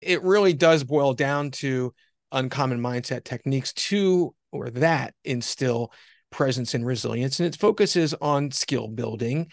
it 0.00 0.22
really 0.22 0.54
does 0.54 0.84
boil 0.84 1.14
down 1.14 1.50
to 1.52 1.94
uncommon 2.32 2.80
mindset 2.80 3.24
techniques 3.24 3.72
to 3.74 4.34
or 4.52 4.70
that 4.70 5.14
instill 5.24 5.92
presence 6.30 6.74
and 6.74 6.84
resilience. 6.84 7.40
And 7.40 7.46
it 7.46 7.60
focuses 7.60 8.14
on 8.14 8.50
skill 8.50 8.88
building 8.88 9.50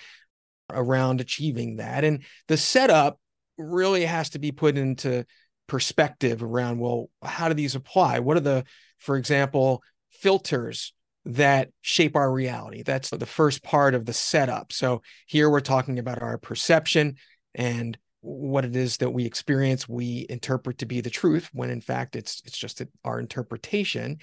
around 0.70 1.22
achieving 1.22 1.78
that. 1.78 2.04
And 2.04 2.24
the 2.48 2.58
setup 2.58 3.20
really 3.58 4.06
has 4.06 4.32
to 4.32 4.40
be 4.40 4.52
put 4.52 4.78
into 4.78 5.26
perspective 5.68 6.44
around 6.44 6.80
well 6.80 7.10
how 7.24 7.48
do 7.48 7.54
these 7.54 7.76
apply? 7.76 8.20
What 8.20 8.38
are 8.38 8.42
the 8.42 8.66
for 8.98 9.16
example 9.18 9.82
filters 10.10 10.94
that 11.26 11.70
shape 11.82 12.16
our 12.16 12.32
reality? 12.32 12.84
That's 12.84 13.10
the 13.10 13.26
first 13.26 13.64
part 13.64 13.96
of 13.96 14.06
the 14.06 14.14
setup. 14.14 14.74
So 14.74 15.02
here 15.28 15.50
we're 15.50 15.62
talking 15.62 16.00
about 16.00 16.22
our 16.22 16.38
perception 16.38 17.16
and 17.56 17.98
what 18.22 18.66
it 18.66 18.76
is 18.76 18.98
that 18.98 19.10
we 19.10 19.26
experience 19.26 19.90
we 19.90 20.26
interpret 20.30 20.78
to 20.80 20.86
be 20.86 21.02
the 21.02 21.10
truth 21.10 21.50
when 21.54 21.70
in 21.70 21.82
fact 21.82 22.16
it's 22.16 22.42
it's 22.46 22.58
just 22.58 22.82
our 23.04 23.20
interpretation. 23.20 24.18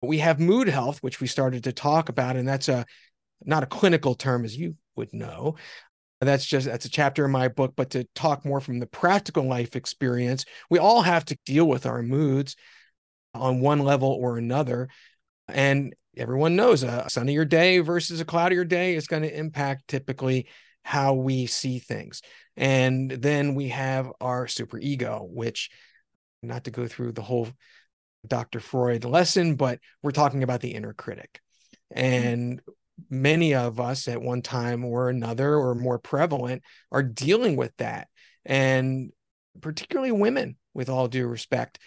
We 0.00 0.18
have 0.18 0.40
mood 0.40 0.68
health 0.68 1.02
which 1.02 1.20
we 1.20 1.26
started 1.26 1.64
to 1.64 1.72
talk 1.72 2.08
about 2.08 2.36
and 2.36 2.46
that's 2.46 2.68
a 2.68 2.84
not 3.44 3.62
a 3.62 3.66
clinical 3.66 4.14
term 4.14 4.44
as 4.44 4.56
you 4.56 4.76
would 4.94 5.12
know 5.12 5.56
that's 6.28 6.44
just 6.46 6.66
that's 6.66 6.84
a 6.84 6.90
chapter 6.90 7.24
in 7.24 7.30
my 7.30 7.48
book 7.48 7.74
but 7.76 7.90
to 7.90 8.04
talk 8.14 8.44
more 8.44 8.60
from 8.60 8.78
the 8.78 8.86
practical 8.86 9.44
life 9.44 9.74
experience 9.76 10.44
we 10.70 10.78
all 10.78 11.02
have 11.02 11.24
to 11.24 11.36
deal 11.44 11.66
with 11.66 11.86
our 11.86 12.02
moods 12.02 12.56
on 13.34 13.60
one 13.60 13.80
level 13.80 14.10
or 14.10 14.38
another. 14.38 14.88
And 15.48 15.94
everyone 16.16 16.56
knows 16.56 16.82
a 16.82 17.06
sunnier 17.08 17.44
day 17.44 17.78
versus 17.78 18.20
a 18.20 18.24
cloudier 18.24 18.64
day 18.64 18.94
is 18.94 19.06
going 19.06 19.22
to 19.22 19.36
impact 19.36 19.88
typically 19.88 20.48
how 20.84 21.14
we 21.14 21.46
see 21.46 21.78
things. 21.78 22.22
And 22.56 23.10
then 23.10 23.54
we 23.54 23.68
have 23.68 24.10
our 24.20 24.46
super 24.46 24.78
ego 24.78 25.26
which 25.30 25.70
not 26.42 26.64
to 26.64 26.70
go 26.70 26.86
through 26.86 27.12
the 27.12 27.22
whole 27.22 27.48
dr 28.26 28.60
freud 28.60 29.04
lesson 29.04 29.56
but 29.56 29.80
we're 30.02 30.12
talking 30.12 30.42
about 30.42 30.60
the 30.60 30.74
inner 30.74 30.92
critic. 30.92 31.40
Mm-hmm. 31.94 32.28
and 32.28 32.60
many 33.10 33.54
of 33.54 33.80
us 33.80 34.08
at 34.08 34.20
one 34.20 34.42
time 34.42 34.84
or 34.84 35.08
another 35.08 35.54
or 35.54 35.74
more 35.74 35.98
prevalent 35.98 36.62
are 36.90 37.02
dealing 37.02 37.56
with 37.56 37.76
that. 37.78 38.08
And 38.44 39.10
particularly 39.60 40.12
women 40.12 40.56
with 40.74 40.88
all 40.88 41.08
due 41.08 41.26
respect 41.26 41.78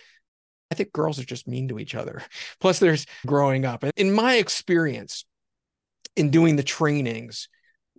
i 0.71 0.75
think 0.75 0.91
girls 0.91 1.19
are 1.19 1.25
just 1.25 1.47
mean 1.47 1.67
to 1.67 1.79
each 1.79 1.95
other. 1.95 2.21
Plus 2.59 2.79
there's 2.79 3.05
growing 3.25 3.65
up. 3.65 3.83
In 3.95 4.11
my 4.11 4.35
experience 4.35 5.25
in 6.15 6.29
doing 6.29 6.55
the 6.55 6.63
trainings 6.63 7.49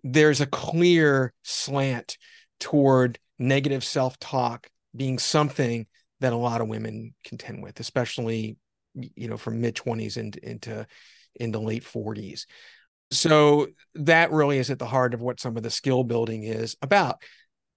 there's 0.02 0.40
a 0.40 0.46
clear 0.46 1.32
slant 1.42 2.16
toward 2.60 3.18
negative 3.38 3.82
self-talk 3.82 4.68
being 4.94 5.18
something 5.18 5.86
that 6.20 6.32
a 6.32 6.36
lot 6.36 6.60
of 6.60 6.68
women 6.68 7.14
contend 7.24 7.62
with 7.62 7.80
especially 7.80 8.56
you 8.94 9.28
know 9.28 9.36
from 9.36 9.60
mid 9.60 9.74
20s 9.74 10.16
into 10.16 10.48
into 10.48 10.86
into 11.34 11.58
late 11.58 11.84
40s 11.84 12.46
so 13.10 13.68
that 13.94 14.32
really 14.32 14.58
is 14.58 14.70
at 14.70 14.78
the 14.78 14.86
heart 14.86 15.14
of 15.14 15.20
what 15.20 15.40
some 15.40 15.56
of 15.56 15.62
the 15.62 15.70
skill 15.70 16.04
building 16.04 16.42
is 16.42 16.76
about. 16.82 17.16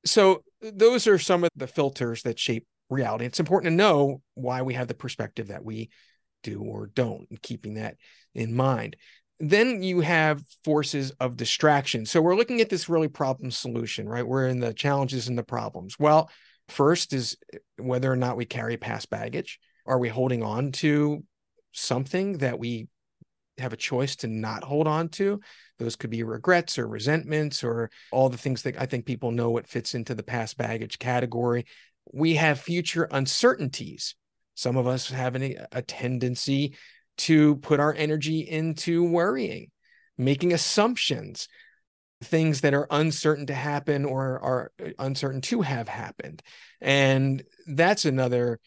So 0.05 0.43
those 0.62 1.07
are 1.07 1.19
some 1.19 1.43
of 1.43 1.50
the 1.55 1.67
filters 1.67 2.24
that 2.24 2.39
shape 2.39 2.65
reality. 2.89 3.25
It's 3.25 3.39
important 3.39 3.71
to 3.71 3.75
know 3.75 4.21
why 4.33 4.62
we 4.62 4.74
have 4.74 4.88
the 4.88 4.93
perspective 4.93 5.50
that 5.50 5.63
we 5.63 5.89
do 6.43 6.62
or 6.62 6.88
don't, 6.88 7.27
and 7.29 7.41
keeping 7.41 7.75
that 7.75 7.98
in 8.33 8.55
mind. 8.55 8.95
Then 9.39 9.83
you 9.83 10.01
have 10.01 10.43
forces 10.63 11.12
of 11.19 11.38
distraction. 11.38 12.05
So 12.05 12.21
we're 12.21 12.36
looking 12.36 12.62
at 12.62 12.69
this 12.69 12.89
really 12.89 13.07
problem 13.07 13.51
solution, 13.51 14.07
right? 14.07 14.27
We're 14.27 14.48
in 14.48 14.59
the 14.59 14.74
challenges 14.74 15.27
and 15.27 15.38
the 15.38 15.43
problems. 15.43 15.98
Well, 15.98 16.29
first 16.67 17.13
is 17.13 17.38
eh, 17.53 17.57
whether 17.77 18.12
or 18.12 18.17
not 18.17 18.38
we 18.38 18.45
carry 18.45 18.77
past 18.77 19.09
baggage. 19.09 19.59
Are 19.86 20.00
we 20.00 20.09
holding 20.09 20.43
on 20.43 20.71
to 20.74 21.24
something 21.71 22.39
that 22.39 22.59
we 22.59 22.88
have 23.59 23.73
a 23.73 23.77
choice 23.77 24.15
to 24.17 24.27
not 24.27 24.63
hold 24.63 24.87
on 24.87 25.09
to. 25.09 25.39
Those 25.77 25.95
could 25.95 26.09
be 26.09 26.23
regrets 26.23 26.77
or 26.77 26.87
resentments 26.87 27.63
or 27.63 27.89
all 28.11 28.29
the 28.29 28.37
things 28.37 28.63
that 28.63 28.79
I 28.79 28.85
think 28.85 29.05
people 29.05 29.31
know 29.31 29.49
what 29.49 29.67
fits 29.67 29.95
into 29.95 30.15
the 30.15 30.23
past 30.23 30.57
baggage 30.57 30.99
category. 30.99 31.65
We 32.11 32.35
have 32.35 32.59
future 32.59 33.07
uncertainties. 33.11 34.15
Some 34.55 34.77
of 34.77 34.87
us 34.87 35.09
have 35.09 35.35
a 35.35 35.81
tendency 35.81 36.75
to 37.19 37.57
put 37.57 37.79
our 37.79 37.93
energy 37.93 38.39
into 38.39 39.03
worrying, 39.03 39.71
making 40.17 40.53
assumptions, 40.53 41.47
things 42.21 42.61
that 42.61 42.73
are 42.73 42.87
uncertain 42.91 43.45
to 43.45 43.53
happen 43.53 44.05
or 44.05 44.39
are 44.39 44.71
uh, 44.83 44.89
uncertain 44.99 45.41
to 45.41 45.61
have 45.61 45.87
happened. 45.87 46.41
And 46.81 47.43
that's 47.67 48.05
another 48.05 48.59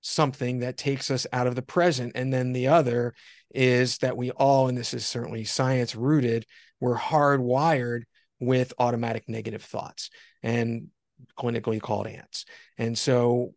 something 0.00 0.60
that 0.60 0.76
takes 0.76 1.10
us 1.10 1.26
out 1.32 1.46
of 1.46 1.54
the 1.54 1.62
present. 1.62 2.12
And 2.14 2.32
then 2.32 2.52
the 2.52 2.68
other 2.68 3.14
is 3.54 3.98
that 3.98 4.16
we 4.16 4.30
all, 4.30 4.68
and 4.68 4.76
this 4.76 4.94
is 4.94 5.06
certainly 5.06 5.44
science 5.44 5.94
rooted, 5.94 6.46
we're 6.80 6.96
hardwired 6.96 8.02
with 8.38 8.72
automatic 8.78 9.28
negative 9.28 9.62
thoughts 9.62 10.10
and 10.42 10.88
clinically 11.38 11.80
called 11.80 12.06
ANTs. 12.06 12.46
And 12.78 12.96
so 12.96 13.54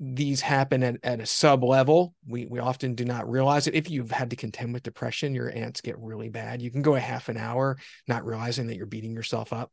these 0.00 0.40
happen 0.40 0.82
at, 0.82 0.96
at 1.02 1.20
a 1.20 1.26
sub 1.26 1.64
level. 1.64 2.14
We, 2.26 2.46
we 2.46 2.60
often 2.60 2.94
do 2.94 3.04
not 3.04 3.28
realize 3.28 3.66
it. 3.66 3.74
If 3.74 3.90
you've 3.90 4.10
had 4.10 4.30
to 4.30 4.36
contend 4.36 4.72
with 4.72 4.82
depression, 4.82 5.34
your 5.34 5.50
ANTs 5.50 5.80
get 5.80 5.98
really 5.98 6.28
bad. 6.28 6.62
You 6.62 6.70
can 6.70 6.82
go 6.82 6.94
a 6.94 7.00
half 7.00 7.28
an 7.28 7.36
hour 7.36 7.78
not 8.06 8.24
realizing 8.24 8.68
that 8.68 8.76
you're 8.76 8.86
beating 8.86 9.12
yourself 9.12 9.52
up. 9.52 9.72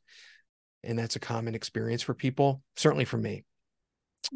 And 0.84 0.98
that's 0.98 1.15
a 1.15 1.19
common 1.19 1.55
experience 1.55 2.01
for 2.01 2.13
people, 2.13 2.62
certainly 2.75 3.05
for 3.05 3.17
me. 3.17 3.43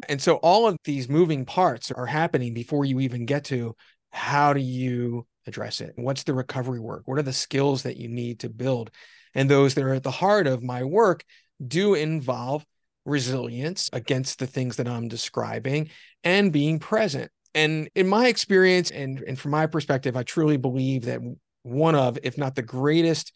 And 0.08 0.20
so 0.20 0.36
all 0.36 0.66
of 0.66 0.76
these 0.84 1.08
moving 1.08 1.44
parts 1.44 1.90
are 1.90 2.06
happening 2.06 2.54
before 2.54 2.84
you 2.84 3.00
even 3.00 3.26
get 3.26 3.44
to 3.46 3.74
how 4.10 4.52
do 4.52 4.60
you 4.60 5.26
address 5.46 5.80
it? 5.80 5.92
What's 5.96 6.24
the 6.24 6.34
recovery 6.34 6.80
work? 6.80 7.02
What 7.06 7.18
are 7.18 7.22
the 7.22 7.32
skills 7.32 7.84
that 7.84 7.96
you 7.96 8.08
need 8.08 8.40
to 8.40 8.48
build? 8.48 8.90
And 9.34 9.48
those 9.48 9.74
that 9.74 9.84
are 9.84 9.94
at 9.94 10.02
the 10.02 10.10
heart 10.10 10.46
of 10.46 10.62
my 10.62 10.84
work 10.84 11.24
do 11.64 11.94
involve 11.94 12.64
resilience 13.04 13.88
against 13.92 14.38
the 14.38 14.46
things 14.46 14.76
that 14.76 14.88
I'm 14.88 15.08
describing 15.08 15.90
and 16.24 16.52
being 16.52 16.78
present. 16.78 17.30
And 17.54 17.88
in 17.94 18.08
my 18.08 18.28
experience 18.28 18.90
and, 18.90 19.20
and 19.26 19.38
from 19.38 19.52
my 19.52 19.66
perspective, 19.66 20.16
I 20.16 20.22
truly 20.22 20.56
believe 20.56 21.02
that 21.06 21.20
one 21.62 21.94
of, 21.94 22.18
if 22.22 22.38
not 22.38 22.54
the 22.54 22.62
greatest 22.62 23.32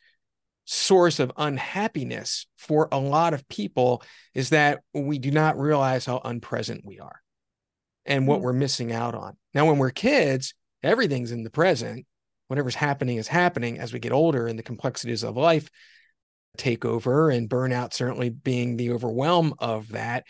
source 0.65 1.21
of 1.21 1.33
unhappiness 1.37 2.47
for 2.57 2.89
a 2.91 2.99
lot 2.99 3.35
of 3.35 3.47
people 3.49 4.03
is 4.35 4.51
that 4.51 4.81
we 4.95 5.19
do 5.19 5.31
not 5.31 5.59
realize 5.59 6.07
how 6.07 6.21
unpresent 6.25 6.85
we 6.85 6.99
are 7.01 7.21
and 8.07 8.27
what 8.27 8.37
mm-hmm. 8.37 8.45
we're 8.45 8.53
missing 8.53 8.93
out 8.93 9.15
on. 9.15 9.37
Now, 9.53 9.67
when 9.67 9.79
we're 9.79 9.91
kids, 9.91 10.55
everything's 10.83 11.33
in 11.33 11.43
the 11.43 11.51
present. 11.51 12.07
Whatever's 12.49 12.75
happening 12.75 13.17
is 13.17 13.29
happening 13.29 13.79
as 13.79 13.93
we 13.93 13.99
get 13.99 14.13
older 14.13 14.47
and 14.47 14.59
the 14.59 14.63
complexities 14.63 15.23
of 15.23 15.37
life 15.37 15.69
take 16.57 16.85
over, 16.85 17.31
and 17.31 17.49
burnout 17.51 17.93
certainly 17.93 18.31
being 18.31 18.77
the 18.77 18.93
overwhelm 18.93 19.55
of 19.59 19.89
that. 19.89 20.25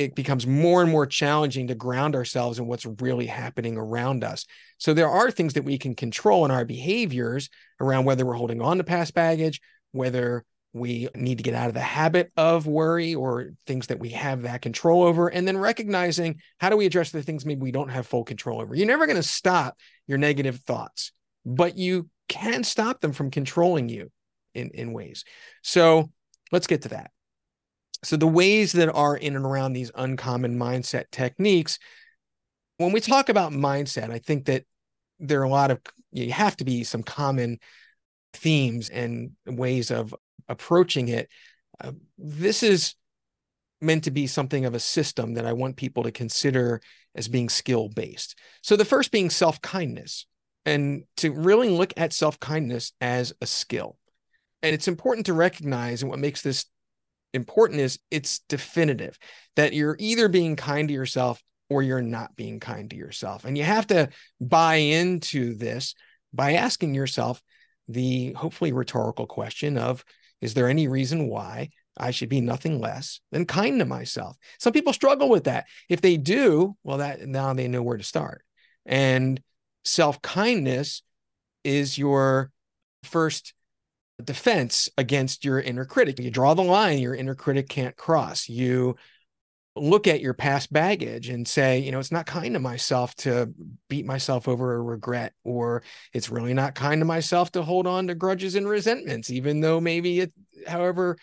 It 0.00 0.14
becomes 0.14 0.46
more 0.46 0.82
and 0.82 0.90
more 0.90 1.06
challenging 1.06 1.68
to 1.68 1.74
ground 1.74 2.14
ourselves 2.14 2.58
in 2.58 2.66
what's 2.66 2.86
really 3.00 3.26
happening 3.26 3.76
around 3.76 4.24
us. 4.24 4.46
So, 4.78 4.94
there 4.94 5.08
are 5.08 5.30
things 5.30 5.54
that 5.54 5.64
we 5.64 5.78
can 5.78 5.94
control 5.94 6.44
in 6.44 6.50
our 6.50 6.64
behaviors 6.64 7.48
around 7.80 8.04
whether 8.04 8.24
we're 8.24 8.34
holding 8.34 8.62
on 8.62 8.78
to 8.78 8.84
past 8.84 9.14
baggage, 9.14 9.60
whether 9.92 10.44
we 10.72 11.08
need 11.16 11.38
to 11.38 11.44
get 11.44 11.54
out 11.54 11.68
of 11.68 11.74
the 11.74 11.80
habit 11.80 12.30
of 12.36 12.66
worry 12.66 13.14
or 13.14 13.52
things 13.66 13.88
that 13.88 13.98
we 13.98 14.10
have 14.10 14.42
that 14.42 14.62
control 14.62 15.02
over 15.02 15.26
and 15.26 15.46
then 15.48 15.58
recognizing 15.58 16.40
how 16.60 16.70
do 16.70 16.76
we 16.76 16.86
address 16.86 17.10
the 17.10 17.24
things 17.24 17.44
maybe 17.44 17.60
we 17.60 17.72
don't 17.72 17.88
have 17.88 18.06
full 18.06 18.22
control 18.22 18.60
over. 18.60 18.74
You're 18.74 18.86
never 18.86 19.06
going 19.06 19.16
to 19.16 19.22
stop 19.22 19.76
your 20.06 20.18
negative 20.18 20.60
thoughts 20.60 21.10
but 21.44 21.76
you 21.76 22.08
can 22.28 22.64
stop 22.64 23.00
them 23.00 23.12
from 23.12 23.30
controlling 23.30 23.88
you 23.88 24.10
in 24.54 24.70
in 24.70 24.92
ways. 24.92 25.24
So 25.62 26.10
let's 26.52 26.66
get 26.66 26.82
to 26.82 26.88
that 26.90 27.10
so 28.02 28.16
the 28.16 28.26
ways 28.26 28.72
that 28.72 28.88
are 28.88 29.16
in 29.16 29.36
and 29.36 29.44
around 29.44 29.72
these 29.72 29.90
uncommon 29.94 30.58
mindset 30.58 31.04
techniques 31.10 31.78
when 32.78 32.92
we 32.92 33.00
talk 33.00 33.28
about 33.28 33.52
mindset 33.52 34.10
i 34.10 34.18
think 34.18 34.46
that 34.46 34.64
there 35.18 35.40
are 35.40 35.44
a 35.44 35.50
lot 35.50 35.70
of 35.70 35.80
you 36.12 36.32
have 36.32 36.56
to 36.56 36.64
be 36.64 36.82
some 36.82 37.02
common 37.02 37.58
themes 38.32 38.88
and 38.88 39.32
ways 39.46 39.90
of 39.90 40.14
approaching 40.48 41.08
it. 41.08 41.28
Uh, 41.82 41.92
this 42.18 42.62
is 42.62 42.94
meant 43.80 44.04
to 44.04 44.10
be 44.10 44.26
something 44.26 44.64
of 44.64 44.74
a 44.74 44.80
system 44.80 45.34
that 45.34 45.46
I 45.46 45.52
want 45.52 45.76
people 45.76 46.02
to 46.02 46.12
consider 46.12 46.80
as 47.14 47.28
being 47.28 47.48
skill 47.48 47.88
based. 47.88 48.38
So, 48.62 48.76
the 48.76 48.84
first 48.84 49.10
being 49.10 49.30
self 49.30 49.60
kindness, 49.62 50.26
and 50.66 51.04
to 51.18 51.32
really 51.32 51.70
look 51.70 51.92
at 51.96 52.12
self 52.12 52.38
kindness 52.40 52.92
as 53.00 53.32
a 53.40 53.46
skill. 53.46 53.96
And 54.62 54.74
it's 54.74 54.88
important 54.88 55.26
to 55.26 55.32
recognize, 55.32 56.02
and 56.02 56.10
what 56.10 56.18
makes 56.18 56.42
this 56.42 56.66
important 57.32 57.80
is 57.80 57.98
it's 58.10 58.40
definitive 58.48 59.18
that 59.56 59.72
you're 59.72 59.96
either 59.98 60.28
being 60.28 60.56
kind 60.56 60.88
to 60.88 60.94
yourself 60.94 61.42
or 61.68 61.82
you're 61.82 62.02
not 62.02 62.36
being 62.36 62.60
kind 62.60 62.90
to 62.90 62.96
yourself. 62.96 63.44
And 63.44 63.56
you 63.56 63.64
have 63.64 63.86
to 63.88 64.08
buy 64.40 64.76
into 64.76 65.54
this 65.54 65.94
by 66.32 66.54
asking 66.54 66.94
yourself 66.94 67.40
the 67.88 68.32
hopefully 68.32 68.72
rhetorical 68.72 69.26
question 69.26 69.78
of 69.78 70.04
is 70.40 70.54
there 70.54 70.68
any 70.68 70.88
reason 70.88 71.28
why 71.28 71.70
I 71.96 72.12
should 72.12 72.28
be 72.28 72.40
nothing 72.40 72.80
less 72.80 73.20
than 73.30 73.44
kind 73.46 73.78
to 73.78 73.84
myself? 73.84 74.36
Some 74.58 74.72
people 74.72 74.92
struggle 74.92 75.28
with 75.28 75.44
that. 75.44 75.66
If 75.88 76.00
they 76.00 76.16
do, 76.16 76.76
well 76.82 76.98
that 76.98 77.20
now 77.20 77.52
they 77.52 77.68
know 77.68 77.82
where 77.82 77.98
to 77.98 78.04
start. 78.04 78.42
And 78.86 79.40
self-kindness 79.84 81.02
is 81.62 81.98
your 81.98 82.50
first 83.04 83.54
defense 84.20 84.88
against 84.98 85.44
your 85.44 85.60
inner 85.60 85.84
critic. 85.84 86.18
You 86.18 86.30
draw 86.30 86.54
the 86.54 86.62
line 86.62 86.98
your 86.98 87.14
inner 87.14 87.34
critic 87.34 87.68
can't 87.68 87.96
cross. 87.96 88.48
You 88.48 88.96
look 89.76 90.06
at 90.06 90.20
your 90.20 90.34
past 90.34 90.72
baggage 90.72 91.28
and 91.28 91.46
say, 91.46 91.78
you 91.78 91.92
know, 91.92 92.00
it's 92.00 92.12
not 92.12 92.26
kind 92.26 92.54
to 92.54 92.60
myself 92.60 93.14
to 93.14 93.52
beat 93.88 94.04
myself 94.04 94.48
over 94.48 94.74
a 94.74 94.82
regret, 94.82 95.32
or 95.44 95.82
it's 96.12 96.30
really 96.30 96.54
not 96.54 96.74
kind 96.74 97.00
to 97.00 97.04
myself 97.04 97.52
to 97.52 97.62
hold 97.62 97.86
on 97.86 98.08
to 98.08 98.14
grudges 98.14 98.56
and 98.56 98.68
resentments, 98.68 99.30
even 99.30 99.60
though 99.60 99.80
maybe 99.80 100.20
it, 100.20 100.32
however 100.66 101.16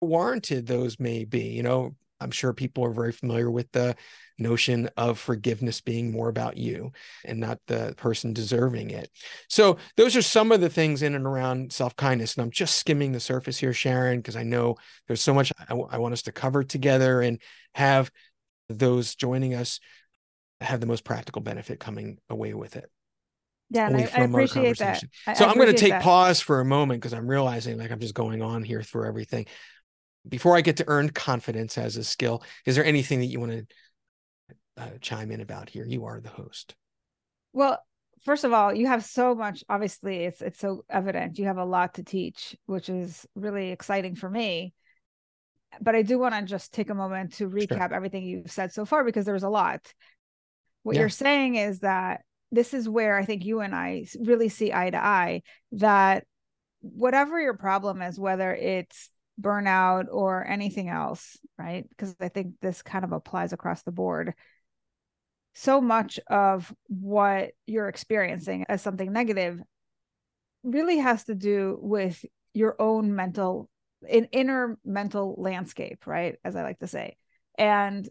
warranted 0.00 0.66
those 0.66 0.98
may 1.00 1.24
be. 1.24 1.48
You 1.48 1.62
know, 1.62 1.96
I'm 2.20 2.30
sure 2.30 2.52
people 2.52 2.84
are 2.84 2.92
very 2.92 3.12
familiar 3.12 3.50
with 3.50 3.70
the 3.72 3.96
notion 4.38 4.88
of 4.96 5.18
forgiveness 5.18 5.80
being 5.80 6.12
more 6.12 6.28
about 6.28 6.56
you 6.56 6.92
and 7.24 7.40
not 7.40 7.58
the 7.66 7.94
person 7.96 8.32
deserving 8.32 8.90
it. 8.90 9.10
So, 9.48 9.78
those 9.96 10.16
are 10.16 10.22
some 10.22 10.52
of 10.52 10.60
the 10.60 10.70
things 10.70 11.02
in 11.02 11.14
and 11.14 11.26
around 11.26 11.72
self 11.72 11.96
kindness. 11.96 12.34
And 12.34 12.42
I'm 12.42 12.50
just 12.50 12.76
skimming 12.76 13.12
the 13.12 13.20
surface 13.20 13.58
here, 13.58 13.72
Sharon, 13.72 14.18
because 14.18 14.36
I 14.36 14.42
know 14.42 14.76
there's 15.06 15.22
so 15.22 15.34
much 15.34 15.52
I, 15.58 15.64
w- 15.66 15.88
I 15.90 15.98
want 15.98 16.12
us 16.12 16.22
to 16.22 16.32
cover 16.32 16.64
together 16.64 17.20
and 17.20 17.40
have 17.74 18.10
those 18.68 19.14
joining 19.14 19.54
us 19.54 19.80
have 20.60 20.80
the 20.80 20.86
most 20.86 21.04
practical 21.04 21.42
benefit 21.42 21.80
coming 21.80 22.18
away 22.30 22.54
with 22.54 22.76
it. 22.76 22.90
Yeah, 23.70 23.88
I, 23.88 24.20
I, 24.20 24.24
appreciate 24.24 24.78
that. 24.78 25.02
I, 25.26 25.32
so 25.32 25.46
I 25.46 25.50
am 25.50 25.56
going 25.56 25.68
to 25.68 25.72
take 25.72 25.92
that. 25.92 26.02
pause 26.02 26.40
for 26.40 26.60
a 26.60 26.64
moment 26.64 27.00
because 27.00 27.14
I'm 27.14 27.26
realizing 27.26 27.78
like 27.78 27.90
I'm 27.90 28.00
just 28.00 28.14
going 28.14 28.42
on 28.42 28.62
here 28.62 28.82
through 28.82 29.08
everything. 29.08 29.46
Before 30.28 30.56
I 30.56 30.60
get 30.60 30.76
to 30.76 30.84
earn 30.88 31.08
confidence 31.08 31.78
as 31.78 31.96
a 31.96 32.04
skill, 32.04 32.42
is 32.66 32.76
there 32.76 32.84
anything 32.84 33.20
that 33.20 33.26
you 33.26 33.40
want 33.40 33.52
to 33.52 33.66
uh, 34.82 34.98
chime 35.00 35.30
in 35.30 35.40
about 35.40 35.68
here. 35.68 35.86
You 35.86 36.04
are 36.06 36.20
the 36.20 36.28
host. 36.28 36.74
Well, 37.52 37.78
first 38.22 38.44
of 38.44 38.52
all, 38.52 38.74
you 38.74 38.86
have 38.86 39.04
so 39.04 39.34
much. 39.34 39.64
Obviously, 39.68 40.24
it's 40.24 40.40
it's 40.40 40.58
so 40.58 40.84
evident. 40.88 41.38
You 41.38 41.46
have 41.46 41.58
a 41.58 41.64
lot 41.64 41.94
to 41.94 42.04
teach, 42.04 42.56
which 42.66 42.88
is 42.88 43.26
really 43.34 43.70
exciting 43.70 44.14
for 44.14 44.28
me. 44.28 44.74
But 45.80 45.94
I 45.94 46.02
do 46.02 46.18
want 46.18 46.34
to 46.34 46.42
just 46.42 46.72
take 46.72 46.90
a 46.90 46.94
moment 46.94 47.34
to 47.34 47.48
recap 47.48 47.88
sure. 47.88 47.94
everything 47.94 48.24
you've 48.24 48.50
said 48.50 48.72
so 48.72 48.84
far 48.84 49.04
because 49.04 49.24
there's 49.24 49.42
a 49.42 49.48
lot. 49.48 49.92
What 50.82 50.94
yeah. 50.94 51.02
you're 51.02 51.08
saying 51.08 51.54
is 51.54 51.80
that 51.80 52.22
this 52.50 52.74
is 52.74 52.88
where 52.88 53.16
I 53.16 53.24
think 53.24 53.44
you 53.44 53.60
and 53.60 53.74
I 53.74 54.04
really 54.20 54.50
see 54.50 54.72
eye 54.72 54.90
to 54.90 55.02
eye 55.02 55.42
that 55.72 56.26
whatever 56.80 57.40
your 57.40 57.56
problem 57.56 58.02
is, 58.02 58.20
whether 58.20 58.54
it's 58.54 59.08
burnout 59.40 60.06
or 60.10 60.46
anything 60.46 60.90
else, 60.90 61.38
right? 61.58 61.88
Because 61.88 62.14
I 62.20 62.28
think 62.28 62.54
this 62.60 62.82
kind 62.82 63.04
of 63.04 63.12
applies 63.12 63.54
across 63.54 63.82
the 63.82 63.92
board 63.92 64.34
so 65.54 65.80
much 65.80 66.18
of 66.28 66.72
what 66.88 67.50
you're 67.66 67.88
experiencing 67.88 68.64
as 68.68 68.82
something 68.82 69.12
negative 69.12 69.60
really 70.62 70.98
has 70.98 71.24
to 71.24 71.34
do 71.34 71.78
with 71.80 72.24
your 72.54 72.80
own 72.80 73.14
mental 73.14 73.68
an 74.08 74.24
inner 74.32 74.78
mental 74.84 75.36
landscape 75.38 76.06
right? 76.06 76.36
As 76.44 76.56
i 76.56 76.62
like 76.62 76.80
to 76.80 76.86
say. 76.86 77.16
And 77.58 78.08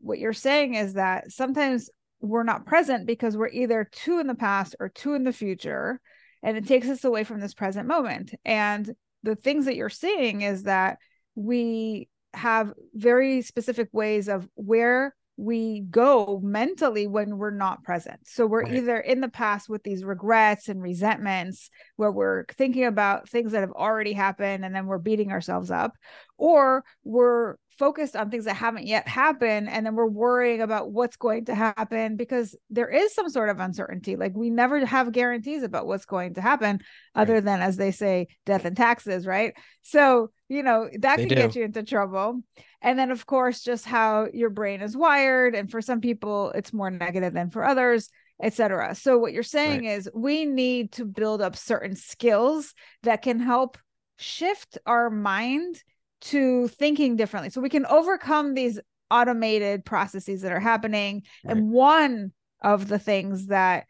what 0.00 0.18
you're 0.18 0.32
saying 0.32 0.74
is 0.74 0.94
that 0.94 1.32
sometimes 1.32 1.90
we're 2.20 2.42
not 2.44 2.66
present 2.66 3.06
because 3.06 3.36
we're 3.36 3.48
either 3.48 3.88
two 3.90 4.18
in 4.18 4.26
the 4.26 4.34
past 4.34 4.76
or 4.78 4.88
two 4.88 5.14
in 5.14 5.24
the 5.24 5.32
future 5.32 6.00
and 6.42 6.56
it 6.56 6.66
takes 6.66 6.88
us 6.88 7.04
away 7.04 7.24
from 7.24 7.40
this 7.40 7.54
present 7.54 7.88
moment. 7.88 8.34
And 8.44 8.94
the 9.22 9.34
things 9.34 9.64
that 9.64 9.76
you're 9.76 9.88
seeing 9.88 10.42
is 10.42 10.64
that 10.64 10.98
we 11.34 12.08
have 12.34 12.72
very 12.92 13.42
specific 13.42 13.88
ways 13.92 14.28
of 14.28 14.48
where 14.54 15.14
we 15.36 15.80
go 15.80 16.40
mentally 16.42 17.06
when 17.06 17.38
we're 17.38 17.50
not 17.50 17.82
present. 17.82 18.20
So 18.24 18.46
we're 18.46 18.62
right. 18.62 18.74
either 18.74 18.98
in 18.98 19.20
the 19.20 19.28
past 19.28 19.68
with 19.68 19.82
these 19.82 20.04
regrets 20.04 20.68
and 20.68 20.80
resentments 20.80 21.70
where 21.96 22.12
we're 22.12 22.44
thinking 22.56 22.84
about 22.84 23.28
things 23.28 23.52
that 23.52 23.60
have 23.60 23.72
already 23.72 24.12
happened 24.12 24.64
and 24.64 24.74
then 24.74 24.86
we're 24.86 24.98
beating 24.98 25.32
ourselves 25.32 25.70
up, 25.70 25.96
or 26.38 26.84
we're 27.02 27.56
focused 27.78 28.16
on 28.16 28.30
things 28.30 28.44
that 28.44 28.56
haven't 28.56 28.86
yet 28.86 29.06
happened 29.08 29.68
and 29.68 29.84
then 29.84 29.94
we're 29.94 30.06
worrying 30.06 30.60
about 30.60 30.92
what's 30.92 31.16
going 31.16 31.44
to 31.44 31.54
happen 31.54 32.16
because 32.16 32.56
there 32.70 32.88
is 32.88 33.14
some 33.14 33.28
sort 33.28 33.48
of 33.48 33.58
uncertainty 33.60 34.16
like 34.16 34.34
we 34.34 34.50
never 34.50 34.84
have 34.84 35.12
guarantees 35.12 35.62
about 35.62 35.86
what's 35.86 36.04
going 36.04 36.34
to 36.34 36.40
happen 36.40 36.80
other 37.14 37.34
right. 37.34 37.44
than 37.44 37.60
as 37.60 37.76
they 37.76 37.90
say 37.90 38.26
death 38.46 38.64
and 38.64 38.76
taxes 38.76 39.26
right 39.26 39.54
so 39.82 40.30
you 40.48 40.62
know 40.62 40.88
that 41.00 41.16
they 41.16 41.26
can 41.26 41.28
do. 41.28 41.34
get 41.34 41.56
you 41.56 41.64
into 41.64 41.82
trouble 41.82 42.40
and 42.80 42.98
then 42.98 43.10
of 43.10 43.26
course 43.26 43.62
just 43.62 43.84
how 43.84 44.26
your 44.32 44.50
brain 44.50 44.80
is 44.80 44.96
wired 44.96 45.54
and 45.54 45.70
for 45.70 45.80
some 45.80 46.00
people 46.00 46.50
it's 46.54 46.72
more 46.72 46.90
negative 46.90 47.32
than 47.32 47.50
for 47.50 47.64
others 47.64 48.08
etc 48.42 48.94
so 48.94 49.18
what 49.18 49.32
you're 49.32 49.42
saying 49.42 49.84
right. 49.84 49.96
is 49.96 50.08
we 50.14 50.44
need 50.44 50.92
to 50.92 51.04
build 51.04 51.40
up 51.40 51.56
certain 51.56 51.96
skills 51.96 52.74
that 53.02 53.22
can 53.22 53.40
help 53.40 53.78
shift 54.16 54.78
our 54.86 55.10
mind 55.10 55.82
to 56.24 56.68
thinking 56.68 57.16
differently 57.16 57.50
so 57.50 57.60
we 57.60 57.68
can 57.68 57.86
overcome 57.86 58.54
these 58.54 58.80
automated 59.10 59.84
processes 59.84 60.42
that 60.42 60.52
are 60.52 60.60
happening 60.60 61.22
right. 61.44 61.56
and 61.56 61.70
one 61.70 62.32
of 62.62 62.88
the 62.88 62.98
things 62.98 63.46
that 63.46 63.84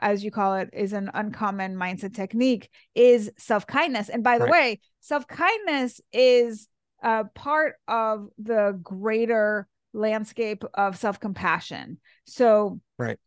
as 0.00 0.24
you 0.24 0.30
call 0.30 0.54
it 0.54 0.70
is 0.72 0.92
an 0.92 1.10
uncommon 1.12 1.74
mindset 1.74 2.14
technique 2.14 2.70
is 2.94 3.30
self-kindness 3.36 4.08
and 4.08 4.22
by 4.22 4.38
the 4.38 4.44
right. 4.44 4.52
way 4.52 4.80
self-kindness 5.00 6.00
is 6.12 6.68
a 7.02 7.24
part 7.34 7.74
of 7.88 8.28
the 8.38 8.78
greater 8.82 9.66
landscape 9.92 10.64
of 10.74 10.96
self-compassion 10.96 11.98
so 12.24 12.80
right 12.98 13.18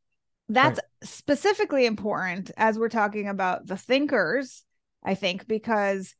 that's 0.47 0.79
right. 0.79 1.09
specifically 1.09 1.85
important 1.85 2.51
as 2.55 2.79
we're 2.79 2.89
talking 2.89 3.27
about 3.27 3.67
the 3.67 3.77
thinkers 3.77 4.63
i 5.03 5.13
think 5.13 5.45
because 5.45 6.15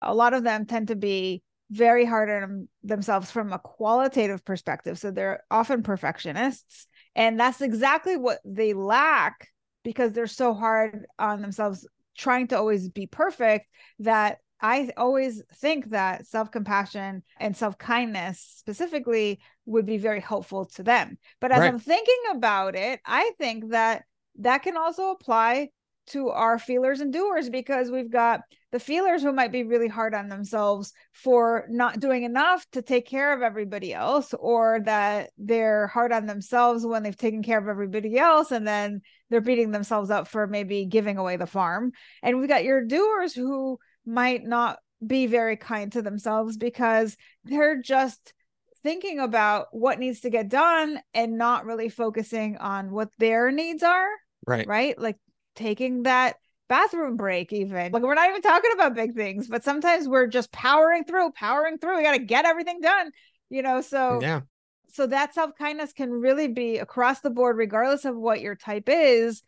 a 0.00 0.14
lot 0.14 0.32
of 0.32 0.44
them 0.44 0.64
tend 0.64 0.88
to 0.88 0.96
be 0.96 1.42
very 1.70 2.04
hard 2.04 2.28
on 2.28 2.68
themselves 2.82 3.30
from 3.30 3.52
a 3.52 3.58
qualitative 3.58 4.44
perspective. 4.44 4.98
So 4.98 5.10
they're 5.10 5.44
often 5.50 5.82
perfectionists. 5.82 6.86
And 7.14 7.38
that's 7.38 7.60
exactly 7.60 8.16
what 8.16 8.38
they 8.44 8.74
lack 8.74 9.48
because 9.84 10.12
they're 10.12 10.26
so 10.26 10.52
hard 10.52 11.06
on 11.18 11.40
themselves, 11.40 11.86
trying 12.16 12.48
to 12.48 12.56
always 12.56 12.88
be 12.88 13.06
perfect 13.06 13.66
that 14.00 14.38
I 14.60 14.90
always 14.96 15.42
think 15.54 15.90
that 15.90 16.26
self 16.26 16.50
compassion 16.50 17.22
and 17.38 17.56
self 17.56 17.78
kindness 17.78 18.44
specifically 18.58 19.40
would 19.64 19.86
be 19.86 19.96
very 19.96 20.20
helpful 20.20 20.66
to 20.66 20.82
them. 20.82 21.18
But 21.40 21.52
as 21.52 21.60
right. 21.60 21.68
I'm 21.68 21.78
thinking 21.78 22.22
about 22.32 22.74
it, 22.74 23.00
I 23.06 23.32
think 23.38 23.70
that 23.70 24.04
that 24.40 24.62
can 24.62 24.76
also 24.76 25.10
apply 25.10 25.70
to 26.10 26.30
our 26.30 26.58
feelers 26.58 27.00
and 27.00 27.12
doers 27.12 27.48
because 27.48 27.90
we've 27.90 28.10
got 28.10 28.40
the 28.72 28.80
feelers 28.80 29.22
who 29.22 29.32
might 29.32 29.52
be 29.52 29.64
really 29.64 29.88
hard 29.88 30.14
on 30.14 30.28
themselves 30.28 30.92
for 31.12 31.66
not 31.68 32.00
doing 32.00 32.22
enough 32.22 32.64
to 32.72 32.82
take 32.82 33.06
care 33.06 33.32
of 33.32 33.42
everybody 33.42 33.92
else 33.92 34.34
or 34.38 34.80
that 34.84 35.30
they're 35.38 35.88
hard 35.88 36.12
on 36.12 36.26
themselves 36.26 36.86
when 36.86 37.02
they've 37.02 37.16
taken 37.16 37.42
care 37.42 37.58
of 37.58 37.68
everybody 37.68 38.18
else 38.18 38.50
and 38.50 38.66
then 38.66 39.00
they're 39.28 39.40
beating 39.40 39.70
themselves 39.70 40.10
up 40.10 40.28
for 40.28 40.46
maybe 40.46 40.84
giving 40.84 41.16
away 41.16 41.36
the 41.36 41.46
farm. 41.46 41.92
And 42.22 42.38
we've 42.38 42.48
got 42.48 42.64
your 42.64 42.84
doers 42.84 43.34
who 43.34 43.78
might 44.06 44.44
not 44.44 44.78
be 45.04 45.26
very 45.26 45.56
kind 45.56 45.90
to 45.92 46.02
themselves 46.02 46.56
because 46.56 47.16
they're 47.44 47.80
just 47.80 48.34
thinking 48.82 49.18
about 49.18 49.66
what 49.72 49.98
needs 49.98 50.20
to 50.20 50.30
get 50.30 50.48
done 50.48 51.00
and 51.12 51.38
not 51.38 51.66
really 51.66 51.88
focusing 51.88 52.56
on 52.56 52.90
what 52.90 53.10
their 53.18 53.50
needs 53.50 53.82
are 53.82 54.08
right. 54.46 54.66
right? 54.66 54.98
Like 54.98 55.16
taking 55.60 56.04
that 56.04 56.36
bathroom 56.68 57.16
break 57.16 57.52
even. 57.52 57.92
Like 57.92 58.02
we're 58.02 58.14
not 58.14 58.28
even 58.28 58.42
talking 58.42 58.70
about 58.72 58.94
big 58.94 59.14
things 59.14 59.48
but 59.48 59.64
sometimes 59.64 60.08
we're 60.08 60.28
just 60.28 60.52
powering 60.52 61.04
through 61.04 61.32
powering 61.32 61.78
through. 61.78 61.96
We 61.96 62.02
got 62.02 62.12
to 62.12 62.24
get 62.24 62.44
everything 62.44 62.80
done 62.80 63.10
you 63.50 63.62
know? 63.62 63.82
So 63.82 64.20
yeah. 64.22 64.40
so 64.88 65.06
that 65.08 65.34
self-kindness 65.34 65.92
can 65.92 66.10
really 66.10 66.48
be 66.48 66.78
across 66.78 67.20
the 67.20 67.30
board 67.30 67.58
regardless 67.58 68.06
of 68.06 68.16
what 68.16 68.40
your 68.40 68.54
type 68.54 68.88
is. 68.88 69.42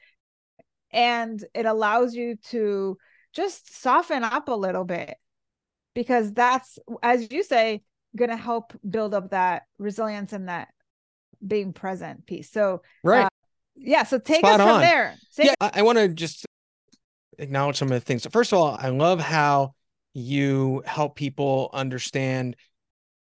And 0.91 1.43
it 1.55 1.65
allows 1.65 2.15
you 2.15 2.37
to 2.51 2.99
just 3.33 3.81
soften 3.81 4.25
up 4.25 4.49
a 4.49 4.55
little 4.55 4.85
bit 4.85 5.15
because 5.95 6.33
that's 6.35 6.79
as 7.03 7.33
you 7.33 7.43
say 7.43 7.83
going 8.15 8.31
to 8.31 8.37
help 8.37 8.75
build 8.89 9.15
up 9.15 9.31
that 9.31 9.63
resilience 9.79 10.35
and 10.35 10.49
that 10.49 10.69
being 11.47 11.73
present 11.73 12.27
piece. 12.27 12.51
So 12.51 12.83
right. 13.03 13.25
uh, 13.25 13.29
yeah 13.77 14.03
so 14.03 14.19
take 14.19 14.39
Spot 14.39 14.61
us 14.61 14.67
from 14.67 14.77
on. 14.77 14.81
there 14.81 15.15
take 15.37 15.47
yeah 15.47 15.55
i, 15.61 15.71
I 15.75 15.83
want 15.83 15.99
to 15.99 16.09
just 16.09 16.47
acknowledge 17.39 17.77
some 17.77 17.89
of 17.89 17.95
the 17.95 18.01
things 18.01 18.23
so 18.23 18.31
first 18.31 18.53
of 18.53 18.59
all 18.59 18.77
i 18.79 18.89
love 18.89 19.21
how 19.21 19.75
you 20.15 20.83
help 20.87 21.17
people 21.17 21.71
understand 21.73 22.57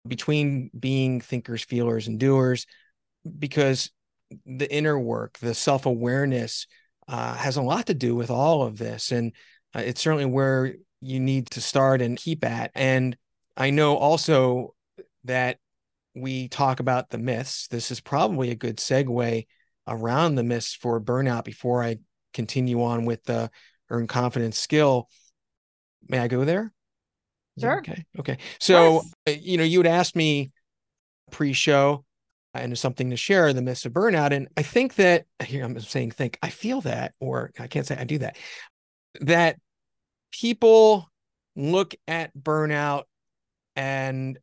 between 0.06 0.70
being 0.78 1.20
thinkers, 1.20 1.64
feelers, 1.64 2.06
and 2.06 2.18
doers, 2.18 2.66
because 3.38 3.90
the 4.44 4.72
inner 4.72 4.98
work, 4.98 5.38
the 5.38 5.54
self 5.54 5.86
awareness, 5.86 6.66
uh, 7.08 7.34
has 7.34 7.56
a 7.56 7.62
lot 7.62 7.86
to 7.86 7.94
do 7.94 8.14
with 8.14 8.30
all 8.30 8.62
of 8.62 8.78
this. 8.78 9.12
And 9.12 9.32
uh, 9.74 9.80
it's 9.80 10.00
certainly 10.00 10.26
where 10.26 10.74
you 11.00 11.20
need 11.20 11.50
to 11.50 11.60
start 11.60 12.02
and 12.02 12.16
keep 12.16 12.44
at. 12.44 12.70
And 12.74 13.16
I 13.56 13.70
know 13.70 13.96
also 13.96 14.74
that 15.24 15.58
we 16.14 16.48
talk 16.48 16.80
about 16.80 17.10
the 17.10 17.18
myths. 17.18 17.68
This 17.68 17.90
is 17.90 18.00
probably 18.00 18.50
a 18.50 18.56
good 18.56 18.78
segue 18.78 19.46
around 19.86 20.34
the 20.34 20.44
myths 20.44 20.74
for 20.74 21.00
burnout 21.00 21.44
before 21.44 21.82
I 21.82 21.98
continue 22.34 22.82
on 22.82 23.04
with 23.04 23.24
the 23.24 23.50
earn 23.90 24.06
confidence 24.06 24.58
skill. 24.58 25.08
May 26.08 26.18
I 26.18 26.28
go 26.28 26.44
there? 26.44 26.72
Sure. 27.58 27.78
Okay. 27.78 28.04
Okay. 28.18 28.38
So, 28.60 29.02
uh, 29.26 29.30
you 29.30 29.56
know, 29.56 29.64
you 29.64 29.78
would 29.78 29.86
ask 29.86 30.14
me 30.14 30.52
pre 31.30 31.52
show 31.52 32.04
and 32.52 32.78
something 32.78 33.10
to 33.10 33.16
share 33.16 33.52
the 33.52 33.62
myths 33.62 33.84
of 33.84 33.92
burnout. 33.92 34.32
And 34.32 34.48
I 34.56 34.62
think 34.62 34.96
that 34.96 35.24
here 35.42 35.64
I'm 35.64 35.78
saying, 35.80 36.12
think, 36.12 36.38
I 36.42 36.50
feel 36.50 36.80
that, 36.82 37.14
or 37.20 37.52
I 37.58 37.66
can't 37.66 37.86
say 37.86 37.96
I 37.96 38.04
do 38.04 38.18
that, 38.18 38.36
that 39.20 39.56
people 40.32 41.10
look 41.54 41.94
at 42.06 42.36
burnout 42.36 43.04
and 43.74 44.38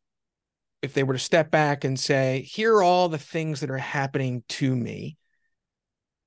if 0.82 0.92
they 0.92 1.02
were 1.02 1.14
to 1.14 1.18
step 1.18 1.50
back 1.50 1.84
and 1.84 1.98
say, 1.98 2.42
here 2.42 2.74
are 2.74 2.82
all 2.82 3.08
the 3.08 3.18
things 3.18 3.60
that 3.60 3.70
are 3.70 3.78
happening 3.78 4.44
to 4.48 4.74
me 4.76 5.16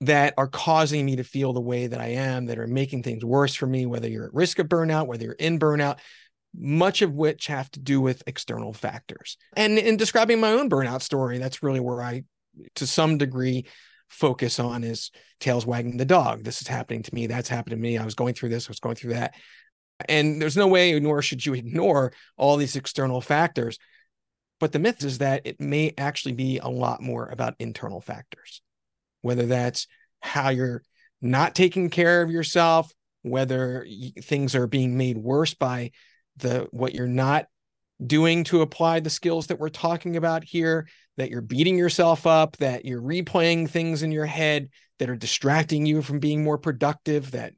that 0.01 0.33
are 0.37 0.47
causing 0.47 1.05
me 1.05 1.15
to 1.15 1.23
feel 1.23 1.53
the 1.53 1.61
way 1.61 1.87
that 1.87 1.99
I 1.99 2.09
am, 2.09 2.45
that 2.45 2.59
are 2.59 2.67
making 2.67 3.03
things 3.03 3.25
worse 3.25 3.55
for 3.55 3.65
me, 3.65 3.85
whether 3.85 4.07
you're 4.07 4.25
at 4.25 4.33
risk 4.33 4.59
of 4.59 4.67
burnout, 4.67 5.07
whether 5.07 5.23
you're 5.25 5.33
in 5.33 5.57
burnout, 5.57 5.97
much 6.55 7.01
of 7.01 7.13
which 7.13 7.47
have 7.47 7.69
to 7.71 7.79
do 7.79 7.99
with 7.99 8.23
external 8.27 8.73
factors. 8.73 9.37
And 9.55 9.77
in 9.77 9.97
describing 9.97 10.39
my 10.39 10.51
own 10.51 10.69
burnout 10.69 11.01
story, 11.01 11.39
that's 11.39 11.63
really 11.63 11.79
where 11.79 12.01
I, 12.01 12.23
to 12.75 12.85
some 12.85 13.17
degree, 13.17 13.65
focus 14.07 14.59
on 14.59 14.83
is 14.83 15.11
tails 15.39 15.65
wagging 15.65 15.97
the 15.97 16.05
dog. 16.05 16.43
This 16.43 16.61
is 16.61 16.67
happening 16.67 17.03
to 17.03 17.13
me. 17.13 17.27
That's 17.27 17.49
happened 17.49 17.71
to 17.71 17.77
me. 17.77 17.97
I 17.97 18.05
was 18.05 18.15
going 18.15 18.33
through 18.33 18.49
this. 18.49 18.67
I 18.67 18.71
was 18.71 18.79
going 18.79 18.95
through 18.95 19.13
that. 19.13 19.33
And 20.07 20.41
there's 20.41 20.57
no 20.57 20.67
way, 20.67 20.97
nor 20.99 21.21
should 21.21 21.45
you 21.45 21.53
ignore 21.55 22.13
all 22.37 22.55
these 22.55 22.75
external 22.75 23.19
factors. 23.19 23.77
But 24.59 24.71
the 24.71 24.79
myth 24.79 25.03
is 25.03 25.17
that 25.19 25.41
it 25.45 25.59
may 25.59 25.93
actually 25.97 26.33
be 26.33 26.59
a 26.59 26.67
lot 26.67 27.01
more 27.01 27.27
about 27.27 27.55
internal 27.59 28.01
factors, 28.01 28.61
whether 29.21 29.45
that's 29.45 29.87
how 30.21 30.49
you're 30.49 30.83
not 31.21 31.55
taking 31.55 31.89
care 31.89 32.21
of 32.21 32.29
yourself, 32.29 32.91
whether 33.21 33.85
things 34.21 34.55
are 34.55 34.67
being 34.67 34.97
made 34.97 35.17
worse 35.17 35.53
by 35.53 35.91
the 36.37 36.67
what 36.71 36.93
you're 36.93 37.07
not 37.07 37.47
doing 38.05 38.43
to 38.43 38.61
apply 38.61 38.99
the 38.99 39.09
skills 39.09 39.47
that 39.47 39.59
we're 39.59 39.69
talking 39.69 40.17
about 40.17 40.43
here, 40.43 40.87
that 41.17 41.31
you're 41.31 41.41
beating 41.41 41.77
yourself 41.77 42.27
up, 42.27 42.55
that 42.57 42.85
you're 42.85 43.01
replaying 43.01 43.69
things 43.69 44.03
in 44.03 44.11
your 44.11 44.25
head 44.25 44.69
that 44.99 45.09
are 45.09 45.15
distracting 45.15 45.85
you 45.85 46.01
from 46.01 46.19
being 46.19 46.43
more 46.43 46.57
productive, 46.57 47.31
that 47.31 47.53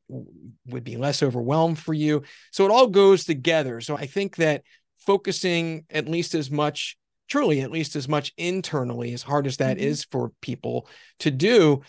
would 0.67 0.83
be 0.83 0.97
less 0.97 1.23
overwhelmed 1.23 1.79
for 1.79 1.93
you. 1.93 2.23
So 2.51 2.65
it 2.65 2.71
all 2.71 2.87
goes 2.87 3.25
together. 3.25 3.81
So 3.81 3.95
I 3.97 4.05
think 4.05 4.37
that 4.37 4.63
focusing 4.97 5.85
at 5.89 6.07
least 6.07 6.35
as 6.35 6.51
much, 6.51 6.97
truly, 7.29 7.61
at 7.61 7.71
least 7.71 7.95
as 7.95 8.07
much 8.07 8.33
internally, 8.37 9.13
as 9.13 9.23
hard 9.23 9.47
as 9.47 9.57
that 9.57 9.77
mm-hmm. 9.77 9.87
is 9.87 10.03
for 10.05 10.31
people 10.41 10.87
to 11.19 11.31
do, 11.31 11.81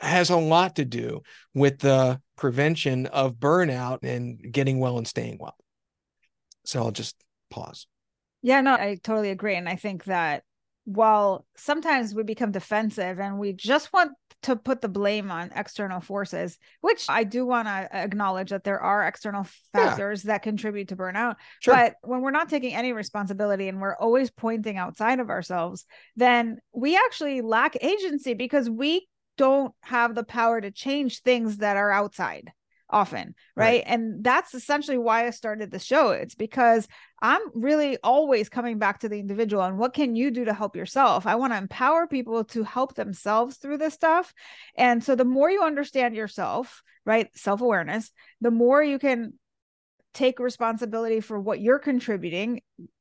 has 0.00 0.30
a 0.30 0.36
lot 0.36 0.76
to 0.76 0.84
do 0.84 1.22
with 1.54 1.78
the 1.78 2.20
prevention 2.36 3.06
of 3.06 3.36
burnout 3.36 4.00
and 4.02 4.52
getting 4.52 4.78
well 4.78 4.98
and 4.98 5.08
staying 5.08 5.38
well. 5.40 5.56
So 6.64 6.82
I'll 6.82 6.90
just 6.90 7.16
pause. 7.50 7.86
Yeah, 8.42 8.60
no, 8.60 8.74
I 8.74 8.98
totally 9.02 9.30
agree. 9.30 9.56
And 9.56 9.68
I 9.68 9.76
think 9.76 10.04
that 10.04 10.44
while 10.88 11.44
sometimes 11.54 12.14
we 12.14 12.22
become 12.22 12.50
defensive 12.50 13.20
and 13.20 13.38
we 13.38 13.52
just 13.52 13.92
want 13.92 14.12
to 14.40 14.56
put 14.56 14.80
the 14.80 14.88
blame 14.88 15.30
on 15.30 15.52
external 15.54 16.00
forces, 16.00 16.56
which 16.80 17.04
I 17.10 17.24
do 17.24 17.44
want 17.44 17.68
to 17.68 17.94
acknowledge 17.94 18.48
that 18.50 18.64
there 18.64 18.80
are 18.80 19.06
external 19.06 19.46
factors 19.74 20.24
yeah. 20.24 20.32
that 20.32 20.42
contribute 20.42 20.88
to 20.88 20.96
burnout. 20.96 21.34
Sure. 21.60 21.74
But 21.74 21.96
when 22.04 22.22
we're 22.22 22.30
not 22.30 22.48
taking 22.48 22.74
any 22.74 22.94
responsibility 22.94 23.68
and 23.68 23.82
we're 23.82 23.96
always 23.96 24.30
pointing 24.30 24.78
outside 24.78 25.20
of 25.20 25.28
ourselves, 25.28 25.84
then 26.16 26.56
we 26.72 26.96
actually 26.96 27.42
lack 27.42 27.76
agency 27.82 28.32
because 28.32 28.70
we 28.70 29.06
don't 29.36 29.74
have 29.82 30.14
the 30.14 30.24
power 30.24 30.58
to 30.58 30.70
change 30.70 31.20
things 31.20 31.58
that 31.58 31.76
are 31.76 31.90
outside 31.90 32.50
often 32.90 33.34
right? 33.54 33.66
right? 33.66 33.82
and 33.86 34.24
that's 34.24 34.54
essentially 34.54 34.98
why 34.98 35.26
i 35.26 35.30
started 35.30 35.70
the 35.70 35.78
show 35.78 36.10
it's 36.10 36.34
because 36.34 36.88
i'm 37.20 37.40
really 37.54 37.98
always 38.02 38.48
coming 38.48 38.78
back 38.78 39.00
to 39.00 39.08
the 39.08 39.18
individual 39.18 39.62
and 39.62 39.78
what 39.78 39.92
can 39.94 40.16
you 40.16 40.30
do 40.30 40.44
to 40.44 40.54
help 40.54 40.74
yourself 40.74 41.26
i 41.26 41.34
want 41.34 41.52
to 41.52 41.58
empower 41.58 42.06
people 42.06 42.44
to 42.44 42.62
help 42.62 42.94
themselves 42.94 43.56
through 43.56 43.78
this 43.78 43.94
stuff 43.94 44.32
and 44.76 45.02
so 45.04 45.14
the 45.14 45.24
more 45.24 45.50
you 45.50 45.62
understand 45.62 46.14
yourself 46.14 46.82
right 47.04 47.28
self-awareness 47.36 48.10
the 48.40 48.50
more 48.50 48.82
you 48.82 48.98
can 48.98 49.32
take 50.14 50.38
responsibility 50.40 51.20
for 51.20 51.38
what 51.38 51.60
you're 51.60 51.78
contributing 51.78 52.60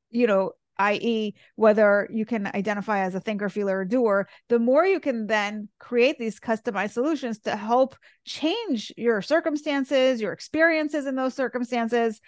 you 0.09 0.27
know 0.27 0.51
i.e., 0.79 1.33
whether 1.55 2.07
you 2.11 2.25
can 2.25 2.47
identify 2.47 2.99
as 2.99 3.15
a 3.15 3.19
thinker, 3.19 3.49
feeler, 3.49 3.79
or 3.79 3.85
doer, 3.85 4.27
the 4.49 4.59
more 4.59 4.85
you 4.85 4.99
can 4.99 5.27
then 5.27 5.69
create 5.79 6.17
these 6.17 6.39
customized 6.39 6.91
solutions 6.91 7.39
to 7.39 7.55
help 7.55 7.95
change 8.25 8.93
your 8.97 9.21
circumstances, 9.21 10.21
your 10.21 10.33
experiences 10.33 11.05
in 11.05 11.15
those 11.15 11.33
circumstances. 11.33 12.21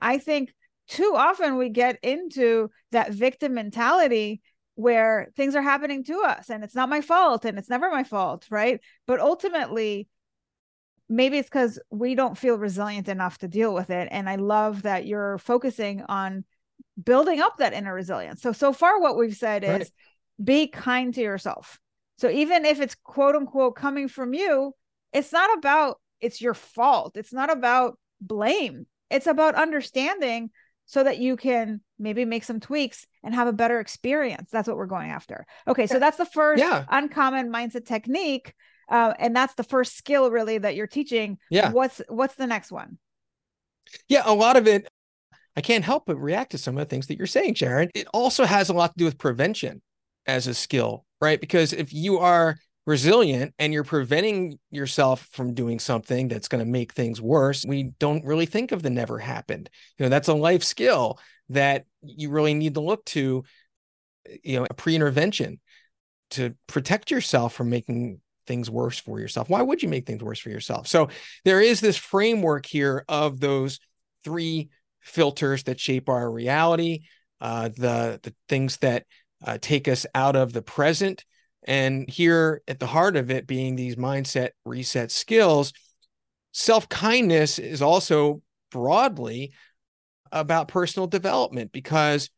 I 0.00 0.18
think 0.18 0.54
too 0.88 1.14
often 1.16 1.56
we 1.56 1.68
get 1.68 1.98
into 2.02 2.70
that 2.92 3.12
victim 3.12 3.54
mentality 3.54 4.40
where 4.74 5.30
things 5.36 5.54
are 5.54 5.62
happening 5.62 6.04
to 6.04 6.22
us 6.22 6.48
and 6.48 6.64
it's 6.64 6.74
not 6.74 6.88
my 6.88 7.00
fault 7.00 7.44
and 7.44 7.58
it's 7.58 7.68
never 7.68 7.90
my 7.90 8.02
fault, 8.04 8.46
right? 8.50 8.80
But 9.06 9.20
ultimately, 9.20 10.08
maybe 11.08 11.38
it's 11.38 11.48
because 11.48 11.78
we 11.90 12.14
don't 12.14 12.38
feel 12.38 12.56
resilient 12.56 13.08
enough 13.08 13.38
to 13.38 13.48
deal 13.48 13.74
with 13.74 13.90
it. 13.90 14.08
And 14.10 14.28
I 14.28 14.36
love 14.36 14.82
that 14.82 15.06
you're 15.06 15.38
focusing 15.38 16.02
on 16.08 16.44
building 17.02 17.40
up 17.40 17.58
that 17.58 17.72
inner 17.72 17.94
resilience. 17.94 18.42
So, 18.42 18.52
so 18.52 18.72
far, 18.72 19.00
what 19.00 19.16
we've 19.16 19.36
said 19.36 19.64
right. 19.64 19.82
is 19.82 19.90
be 20.42 20.66
kind 20.66 21.14
to 21.14 21.20
yourself. 21.20 21.78
So, 22.18 22.30
even 22.30 22.64
if 22.64 22.80
it's 22.80 22.94
quote 22.94 23.34
unquote 23.34 23.76
coming 23.76 24.08
from 24.08 24.34
you, 24.34 24.74
it's 25.12 25.32
not 25.32 25.56
about 25.58 26.00
it's 26.20 26.40
your 26.40 26.54
fault. 26.54 27.16
It's 27.16 27.32
not 27.32 27.50
about 27.50 27.98
blame. 28.20 28.86
It's 29.10 29.26
about 29.26 29.54
understanding 29.54 30.50
so 30.86 31.04
that 31.04 31.18
you 31.18 31.36
can 31.36 31.80
maybe 31.98 32.24
make 32.24 32.44
some 32.44 32.60
tweaks 32.60 33.06
and 33.22 33.34
have 33.34 33.46
a 33.46 33.52
better 33.52 33.80
experience. 33.80 34.50
That's 34.50 34.68
what 34.68 34.76
we're 34.76 34.86
going 34.86 35.10
after. 35.10 35.46
Okay, 35.68 35.86
so 35.86 35.98
that's 35.98 36.16
the 36.16 36.24
first 36.24 36.60
yeah. 36.60 36.84
uncommon 36.88 37.52
mindset 37.52 37.86
technique, 37.86 38.54
uh, 38.88 39.14
and 39.18 39.34
that's 39.34 39.54
the 39.54 39.62
first 39.62 39.96
skill 39.96 40.30
really 40.30 40.58
that 40.58 40.74
you're 40.74 40.86
teaching. 40.86 41.38
Yeah. 41.48 41.70
What's 41.70 42.02
what's 42.08 42.34
the 42.34 42.46
next 42.46 42.72
one? 42.72 42.98
Yeah, 44.08 44.22
a 44.24 44.34
lot 44.34 44.56
of 44.56 44.66
it 44.66 44.88
I 45.60 45.62
can't 45.62 45.84
help 45.84 46.06
but 46.06 46.16
react 46.16 46.52
to 46.52 46.58
some 46.58 46.78
of 46.78 46.80
the 46.80 46.88
things 46.88 47.06
that 47.08 47.18
you're 47.18 47.26
saying, 47.26 47.52
Sharon. 47.52 47.90
It 47.94 48.06
also 48.14 48.46
has 48.46 48.70
a 48.70 48.72
lot 48.72 48.94
to 48.94 48.96
do 48.96 49.04
with 49.04 49.18
prevention 49.18 49.82
as 50.24 50.46
a 50.46 50.54
skill, 50.54 51.04
right? 51.20 51.38
Because 51.38 51.74
if 51.74 51.92
you 51.92 52.16
are 52.20 52.56
resilient 52.86 53.52
and 53.58 53.70
you're 53.70 53.84
preventing 53.84 54.58
yourself 54.70 55.28
from 55.32 55.52
doing 55.52 55.78
something 55.78 56.28
that's 56.28 56.48
going 56.48 56.64
to 56.64 56.70
make 56.70 56.94
things 56.94 57.20
worse, 57.20 57.62
we 57.66 57.90
don't 57.98 58.24
really 58.24 58.46
think 58.46 58.72
of 58.72 58.82
the 58.82 58.88
never 58.88 59.18
happened. 59.18 59.68
You 59.98 60.06
know, 60.06 60.08
that's 60.08 60.28
a 60.28 60.32
life 60.32 60.64
skill 60.64 61.18
that 61.50 61.84
you 62.00 62.30
really 62.30 62.54
need 62.54 62.72
to 62.72 62.80
look 62.80 63.04
to, 63.04 63.44
you 64.42 64.60
know, 64.60 64.66
a 64.70 64.72
pre-intervention 64.72 65.60
to 66.30 66.54
protect 66.68 67.10
yourself 67.10 67.52
from 67.52 67.68
making 67.68 68.22
things 68.46 68.70
worse 68.70 68.98
for 68.98 69.20
yourself. 69.20 69.50
Why 69.50 69.60
would 69.60 69.82
you 69.82 69.90
make 69.90 70.06
things 70.06 70.22
worse 70.22 70.38
for 70.38 70.48
yourself? 70.48 70.86
So 70.86 71.10
there 71.44 71.60
is 71.60 71.82
this 71.82 71.98
framework 71.98 72.64
here 72.64 73.04
of 73.10 73.40
those 73.40 73.78
three 74.24 74.70
filters 75.00 75.64
that 75.64 75.80
shape 75.80 76.08
our 76.08 76.30
reality, 76.30 77.00
uh, 77.40 77.68
the 77.68 78.20
the 78.22 78.34
things 78.48 78.76
that 78.78 79.06
uh, 79.44 79.58
take 79.60 79.88
us 79.88 80.06
out 80.14 80.36
of 80.36 80.52
the 80.52 80.62
present, 80.62 81.24
and 81.66 82.08
here 82.08 82.62
at 82.68 82.78
the 82.78 82.86
heart 82.86 83.16
of 83.16 83.30
it 83.30 83.46
being 83.46 83.76
these 83.76 83.96
mindset 83.96 84.50
reset 84.64 85.10
skills. 85.10 85.72
Self 86.52 86.88
kindness 86.88 87.58
is 87.58 87.80
also 87.80 88.42
broadly 88.70 89.52
about 90.32 90.68
personal 90.68 91.06
development 91.06 91.72
because 91.72 92.30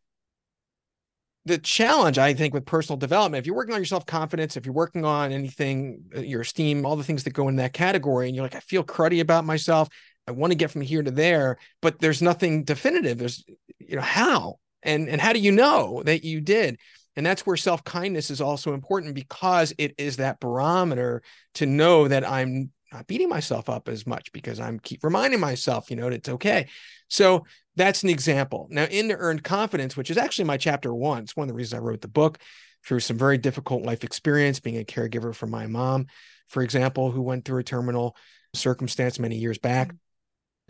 the 1.45 1.59
challenge 1.59 2.19
i 2.19 2.33
think 2.33 2.55
with 2.55 2.65
personal 2.65 2.97
development 2.97 3.41
if 3.41 3.47
you're 3.47 3.57
working 3.57 3.75
on 3.75 3.81
your 3.81 3.87
self-confidence 3.87 4.57
if 4.57 4.65
you're 4.65 4.75
working 4.75 5.05
on 5.05 5.33
anything 5.33 6.03
uh, 6.17 6.21
your 6.21 6.43
esteem 6.43 6.87
all 6.87 6.97
the 6.97 7.05
things 7.05 7.25
that 7.25 7.33
go 7.33 7.49
in 7.49 7.57
that 7.57 7.73
category 7.73 8.29
and 8.29 8.37
you're 8.37 8.45
like 8.45 8.55
i 8.55 8.61
feel 8.61 8.85
cruddy 8.85 9.21
about 9.21 9.45
myself 9.45 9.89
I 10.27 10.33
want 10.33 10.53
to 10.53 10.57
get 10.57 10.71
from 10.71 10.83
here 10.83 11.03
to 11.03 11.11
there, 11.11 11.59
but 11.81 11.99
there's 11.99 12.23
nothing 12.23 12.65
definitive. 12.65 13.19
There's, 13.19 13.45
you 13.79 13.97
know, 13.97 14.03
how 14.03 14.57
and 14.83 15.09
and 15.09 15.21
how 15.21 15.33
do 15.33 15.41
you 15.41 15.53
know 15.53 16.03
that 16.05 16.25
you 16.25 16.41
did? 16.41 16.79
And 17.17 17.27
that's 17.27 17.45
where 17.45 17.57
self 17.57 17.85
kindness 17.85 18.31
is 18.31 18.41
also 18.41 18.75
important 18.75 19.15
because 19.15 19.73
it 19.79 19.95
is 19.99 20.17
that 20.17 20.41
barometer 20.41 21.23
to 21.55 21.67
know 21.67 22.09
that 22.09 22.29
I'm 22.29 22.71
not 22.93 23.07
beating 23.07 23.29
myself 23.29 23.69
up 23.69 23.89
as 23.89 24.07
much 24.07 24.33
because 24.33 24.61
I'm 24.61 24.79
keep 24.79 25.03
reminding 25.03 25.41
myself, 25.41 25.91
you 25.91 25.97
know, 25.97 26.11
that 26.11 26.17
it's 26.17 26.29
okay. 26.29 26.69
So 27.09 27.45
that's 27.77 28.03
an 28.03 28.11
example. 28.11 28.69
Now, 28.71 28.85
in 28.85 29.09
the 29.09 29.17
earned 29.17 29.45
confidence, 29.45 29.97
which 29.97 30.11
is 30.11 30.19
actually 30.19 30.45
my 30.45 30.57
chapter 30.57 30.95
one, 30.95 31.23
it's 31.23 31.37
one 31.37 31.45
of 31.45 31.49
the 31.49 31.55
reasons 31.55 31.81
I 31.81 31.83
wrote 31.83 32.01
the 32.03 32.09
book 32.09 32.39
through 32.85 33.01
some 33.01 33.17
very 33.17 33.39
difficult 33.39 33.83
life 33.83 34.05
experience, 34.05 34.61
being 34.61 34.79
a 34.79 34.85
caregiver 34.85 35.35
for 35.35 35.47
my 35.47 35.67
mom, 35.67 36.07
for 36.49 36.63
example, 36.63 37.11
who 37.11 37.23
went 37.23 37.45
through 37.45 37.61
a 37.61 37.65
terminal 37.65 38.17
circumstance 38.55 39.19
many 39.19 39.37
years 39.37 39.59
back. 39.59 39.95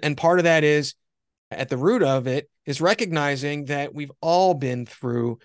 And 0.02 0.16
part 0.16 0.38
of 0.38 0.44
that 0.44 0.64
is 0.64 0.94
at 1.50 1.68
the 1.68 1.76
root 1.76 2.02
of 2.02 2.26
it 2.26 2.48
is 2.66 2.80
recognizing 2.80 3.66
that 3.66 3.94
we've 3.94 4.12
all 4.20 4.54
been 4.54 4.86
through 4.86 5.38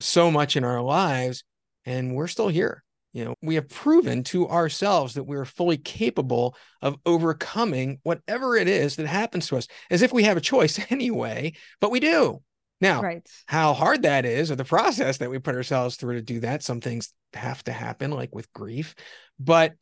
so 0.00 0.30
much 0.30 0.56
in 0.56 0.64
our 0.64 0.80
lives 0.80 1.44
and 1.84 2.14
we're 2.14 2.28
still 2.28 2.48
here. 2.48 2.84
You 3.12 3.24
know, 3.24 3.34
we 3.42 3.54
have 3.54 3.68
proven 3.68 4.22
to 4.24 4.48
ourselves 4.48 5.14
that 5.14 5.24
we 5.24 5.36
are 5.36 5.44
fully 5.44 5.78
capable 5.78 6.54
of 6.82 6.96
overcoming 7.06 7.98
whatever 8.02 8.56
it 8.56 8.68
is 8.68 8.96
that 8.96 9.06
happens 9.06 9.48
to 9.48 9.56
us, 9.56 9.66
as 9.90 10.02
if 10.02 10.12
we 10.12 10.24
have 10.24 10.36
a 10.36 10.42
choice 10.42 10.78
anyway, 10.90 11.54
but 11.80 11.90
we 11.90 12.00
do. 12.00 12.42
Now, 12.80 13.02
right. 13.02 13.28
how 13.46 13.72
hard 13.72 14.02
that 14.02 14.24
is, 14.24 14.52
or 14.52 14.56
the 14.56 14.64
process 14.64 15.18
that 15.18 15.30
we 15.30 15.40
put 15.40 15.56
ourselves 15.56 15.96
through 15.96 16.14
to 16.14 16.22
do 16.22 16.40
that, 16.40 16.62
some 16.62 16.80
things 16.80 17.12
have 17.32 17.64
to 17.64 17.72
happen, 17.72 18.12
like 18.12 18.32
with 18.32 18.52
grief, 18.52 18.94
but 19.40 19.74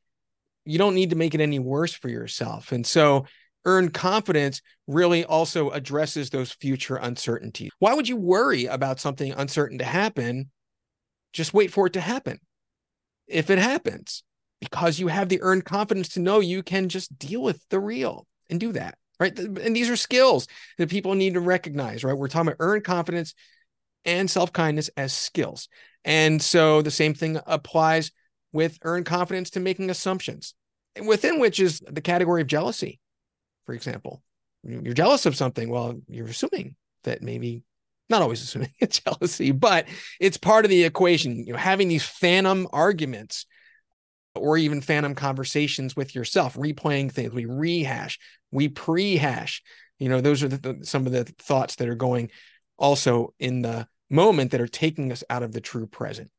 you 0.64 0.78
don't 0.78 0.94
need 0.94 1.10
to 1.10 1.16
make 1.16 1.34
it 1.34 1.42
any 1.42 1.58
worse 1.58 1.92
for 1.92 2.08
yourself. 2.08 2.72
And 2.72 2.86
so, 2.86 3.26
earned 3.66 3.92
confidence 3.92 4.62
really 4.86 5.24
also 5.24 5.70
addresses 5.70 6.30
those 6.30 6.52
future 6.52 6.96
uncertainties. 6.96 7.70
Why 7.80 7.92
would 7.92 8.08
you 8.08 8.16
worry 8.16 8.64
about 8.64 9.00
something 9.00 9.32
uncertain 9.32 9.78
to 9.78 9.84
happen? 9.84 10.50
Just 11.32 11.52
wait 11.52 11.72
for 11.72 11.88
it 11.88 11.92
to 11.94 12.00
happen. 12.00 12.38
If 13.26 13.50
it 13.50 13.58
happens, 13.58 14.22
because 14.60 14.98
you 14.98 15.08
have 15.08 15.28
the 15.28 15.42
earned 15.42 15.64
confidence 15.64 16.10
to 16.10 16.20
know 16.20 16.40
you 16.40 16.62
can 16.62 16.88
just 16.88 17.18
deal 17.18 17.42
with 17.42 17.60
the 17.68 17.80
real 17.80 18.26
and 18.48 18.58
do 18.58 18.72
that. 18.72 18.96
Right. 19.18 19.36
And 19.38 19.74
these 19.74 19.90
are 19.90 19.96
skills 19.96 20.46
that 20.78 20.90
people 20.90 21.14
need 21.14 21.34
to 21.34 21.40
recognize, 21.40 22.04
right? 22.04 22.16
We're 22.16 22.28
talking 22.28 22.48
about 22.48 22.56
earned 22.60 22.84
confidence 22.84 23.34
and 24.04 24.30
self 24.30 24.52
kindness 24.52 24.90
as 24.96 25.12
skills. 25.12 25.68
And 26.04 26.40
so 26.40 26.82
the 26.82 26.90
same 26.90 27.14
thing 27.14 27.40
applies 27.46 28.12
with 28.52 28.78
earned 28.82 29.06
confidence 29.06 29.50
to 29.50 29.60
making 29.60 29.90
assumptions, 29.90 30.54
within 31.04 31.40
which 31.40 31.60
is 31.60 31.80
the 31.80 32.02
category 32.02 32.42
of 32.42 32.46
jealousy 32.46 33.00
for 33.66 33.74
example. 33.74 34.22
You're 34.62 34.94
jealous 34.94 35.26
of 35.26 35.36
something. 35.36 35.68
Well, 35.68 36.00
you're 36.08 36.26
assuming 36.26 36.74
that 37.04 37.22
maybe 37.22 37.62
not 38.08 38.22
always 38.22 38.42
assuming 38.42 38.72
it's 38.80 39.00
jealousy, 39.00 39.52
but 39.52 39.86
it's 40.20 40.36
part 40.36 40.64
of 40.64 40.70
the 40.70 40.84
equation. 40.84 41.44
You 41.46 41.52
know, 41.52 41.58
having 41.58 41.88
these 41.88 42.04
phantom 42.04 42.66
arguments 42.72 43.46
or 44.34 44.58
even 44.58 44.80
phantom 44.80 45.14
conversations 45.14 45.96
with 45.96 46.14
yourself, 46.14 46.56
replaying 46.56 47.12
things. 47.12 47.32
We 47.32 47.46
rehash, 47.46 48.18
we 48.50 48.68
prehash. 48.68 49.60
You 49.98 50.08
know, 50.08 50.20
those 50.20 50.42
are 50.42 50.48
the, 50.48 50.58
the, 50.58 50.84
some 50.84 51.06
of 51.06 51.12
the 51.12 51.24
thoughts 51.24 51.76
that 51.76 51.88
are 51.88 51.94
going 51.94 52.30
also 52.76 53.34
in 53.38 53.62
the 53.62 53.88
moment 54.10 54.50
that 54.50 54.60
are 54.60 54.68
taking 54.68 55.10
us 55.10 55.24
out 55.30 55.42
of 55.42 55.52
the 55.52 55.60
true 55.60 55.86
present. 55.86 56.30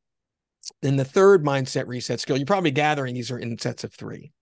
Then 0.82 0.96
the 0.96 1.04
third 1.04 1.44
mindset 1.44 1.86
reset 1.86 2.20
skill, 2.20 2.36
you're 2.36 2.46
probably 2.46 2.70
gathering 2.70 3.14
these 3.14 3.30
are 3.30 3.38
in 3.38 3.58
sets 3.58 3.84
of 3.84 3.92
three. 3.92 4.32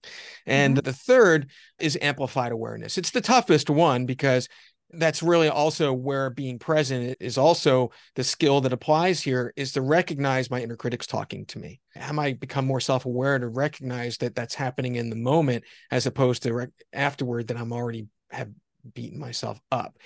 And 0.44 0.77
mm-hmm. 0.77 0.85
the 0.85 0.92
third 0.92 1.51
is 1.79 1.99
amplified 2.01 2.53
awareness. 2.53 2.99
It's 2.99 3.11
the 3.11 3.20
toughest 3.20 3.70
one 3.70 4.07
because 4.07 4.49
that's 4.90 5.22
really 5.22 5.49
also 5.49 5.92
where 5.92 6.31
being 6.31 6.59
present 6.59 7.16
is 7.20 7.38
also 7.38 7.90
the 8.14 8.22
skill 8.22 8.61
that 8.61 8.72
applies 8.72 9.20
here 9.20 9.53
is 9.57 9.72
to 9.72 9.81
recognize 9.81 10.51
my 10.51 10.62
inner 10.62 10.77
critics 10.77 11.07
talking 11.07 11.44
to 11.46 11.59
me. 11.59 11.81
Am 11.96 12.18
I 12.18 12.35
become 12.35 12.66
more 12.66 12.81
self-aware 12.81 13.38
to 13.38 13.49
recognize 13.49 14.18
that 14.18 14.35
that's 14.35 14.55
happening 14.55 14.94
in 14.96 15.11
the 15.11 15.16
moment 15.16 15.64
as 15.90 16.07
opposed 16.07 16.44
to 16.44 16.55
rec- 16.55 16.70
afterward 16.92 17.49
that 17.49 17.57
I'm 17.57 17.72
already 17.72 18.07
have 18.31 18.51
beaten 18.94 19.18
myself 19.18 19.61
up. 19.70 19.96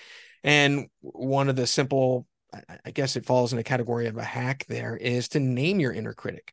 And 0.42 0.88
one 1.00 1.48
of 1.48 1.56
the 1.56 1.66
simple 1.66 2.26
I 2.84 2.90
guess 2.90 3.16
it 3.16 3.26
falls 3.26 3.52
in 3.52 3.58
a 3.58 3.64
category 3.64 4.06
of 4.06 4.16
a 4.16 4.24
hack 4.24 4.64
there 4.68 4.96
is 4.96 5.28
to 5.28 5.40
name 5.40 5.80
your 5.80 5.92
inner 5.92 6.14
critic 6.14 6.52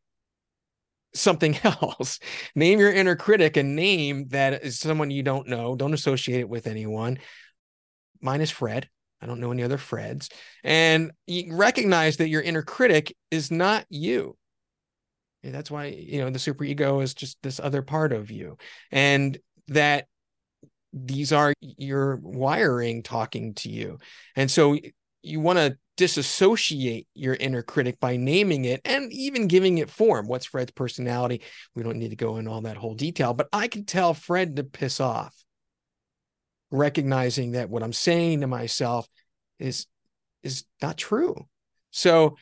something 1.14 1.58
else. 1.64 2.20
name 2.56 2.80
your 2.80 2.92
inner 2.92 3.16
critic 3.16 3.58
and 3.58 3.76
name 3.76 4.28
that 4.30 4.64
is 4.64 4.80
someone 4.80 5.12
you 5.12 5.24
don't 5.24 5.48
know. 5.48 5.76
Don't 5.76 5.94
associate 5.94 6.42
it 6.42 6.50
with 6.50 6.68
anyone. 6.68 7.20
Mine 8.22 8.42
is 8.42 8.52
Fred. 8.52 8.90
I 9.22 9.26
don't 9.26 9.40
know 9.40 9.52
any 9.52 9.64
other 9.64 9.78
Freds. 9.78 10.32
And 10.64 11.12
you 11.26 11.56
recognize 11.56 12.18
that 12.18 12.30
your 12.30 12.42
inner 12.42 12.62
critic 12.62 13.16
is 13.32 13.50
not 13.50 13.86
you. 13.90 14.38
And 15.44 15.54
that's 15.54 15.72
why, 15.72 15.86
you 15.86 16.20
know, 16.20 16.30
the 16.30 16.40
super 16.40 16.64
ego 16.64 17.00
is 17.00 17.14
just 17.14 17.38
this 17.42 17.60
other 17.60 17.82
part 17.82 18.14
of 18.14 18.30
you. 18.30 18.58
And 18.92 19.38
that 19.70 20.08
these 20.94 21.34
are 21.34 21.54
your 21.60 22.18
wiring 22.18 23.02
talking 23.02 23.54
to 23.56 23.70
you. 23.70 23.98
And 24.36 24.52
so 24.52 24.78
you 25.24 25.40
want 25.40 25.58
to 25.58 25.78
disassociate 25.98 27.08
your 27.14 27.34
inner 27.36 27.64
critic 27.64 28.00
by 28.00 28.16
naming 28.16 28.66
it 28.66 28.82
and 28.86 29.12
even 29.12 29.48
giving 29.48 29.80
it 29.80 29.90
form. 29.90 30.28
What's 30.28 30.46
Fred's 30.46 30.72
personality? 30.72 31.42
We 31.76 31.84
don't 31.84 31.98
need 31.98 32.12
to 32.12 32.16
go 32.16 32.38
in 32.38 32.48
all 32.48 32.62
that 32.62 32.78
whole 32.78 32.94
detail, 32.94 33.34
but 33.34 33.50
I 33.52 33.68
can 33.68 33.84
tell 33.84 34.14
Fred 34.14 34.56
to 34.56 34.64
piss 34.64 35.00
off, 35.00 35.36
recognizing 36.72 37.52
that 37.52 37.70
what 37.70 37.84
I'm 37.84 37.94
saying 37.94 38.42
to 38.42 38.48
myself 38.48 39.08
is 39.60 39.88
is 40.44 40.64
not 40.82 40.98
true. 40.98 41.48
So 41.92 42.38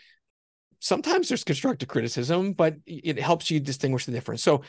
sometimes 0.80 1.30
there's 1.30 1.46
constructive 1.46 1.88
criticism, 1.88 2.54
but 2.54 2.76
it 2.86 3.18
helps 3.18 3.50
you 3.50 3.60
distinguish 3.60 4.06
the 4.06 4.12
difference. 4.12 4.44
So 4.44 4.62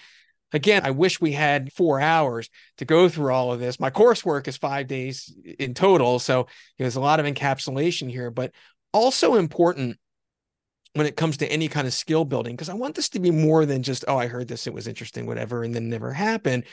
Again, 0.53 0.83
I 0.85 0.93
wish 0.93 1.21
we 1.21 1.33
had 1.33 1.73
four 1.73 2.01
hours 2.01 2.49
to 2.79 2.85
go 2.85 3.09
through 3.09 3.33
all 3.33 3.53
of 3.53 3.59
this. 3.59 3.81
My 3.81 3.91
coursework 3.91 4.47
is 4.47 4.57
five 4.57 4.87
days 4.87 5.35
in 5.59 5.75
total. 5.75 6.19
So 6.19 6.47
there's 6.79 6.97
a 6.97 7.01
lot 7.01 7.19
of 7.19 7.27
encapsulation 7.27 8.09
here, 8.09 8.31
but 8.31 8.53
also 8.93 9.35
important 9.35 9.99
when 10.95 11.07
it 11.07 11.17
comes 11.17 11.37
to 11.39 11.53
any 11.53 11.69
kind 11.69 11.87
of 11.87 11.93
skill 11.93 12.25
building, 12.25 12.55
because 12.55 12.69
I 12.69 12.75
want 12.75 12.95
this 12.95 13.11
to 13.11 13.21
be 13.21 13.31
more 13.31 13.67
than 13.67 13.83
just, 13.83 14.05
oh, 14.09 14.17
I 14.17 14.29
heard 14.29 14.49
this, 14.49 14.67
it 14.67 14.73
was 14.73 14.89
interesting, 14.89 15.27
whatever, 15.27 15.63
and 15.63 15.75
then 15.75 15.89
never 15.89 16.13
happened, 16.13 16.65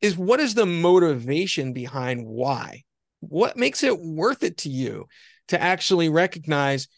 is 0.00 0.16
what 0.16 0.40
is 0.40 0.54
the 0.54 0.66
motivation 0.66 1.72
behind 1.72 2.24
why? 2.24 2.82
What 3.20 3.56
makes 3.56 3.82
it 3.82 3.98
worth 3.98 4.42
it 4.42 4.58
to 4.58 4.68
you 4.68 5.06
to 5.48 5.60
actually 5.60 6.08
recognize 6.08 6.88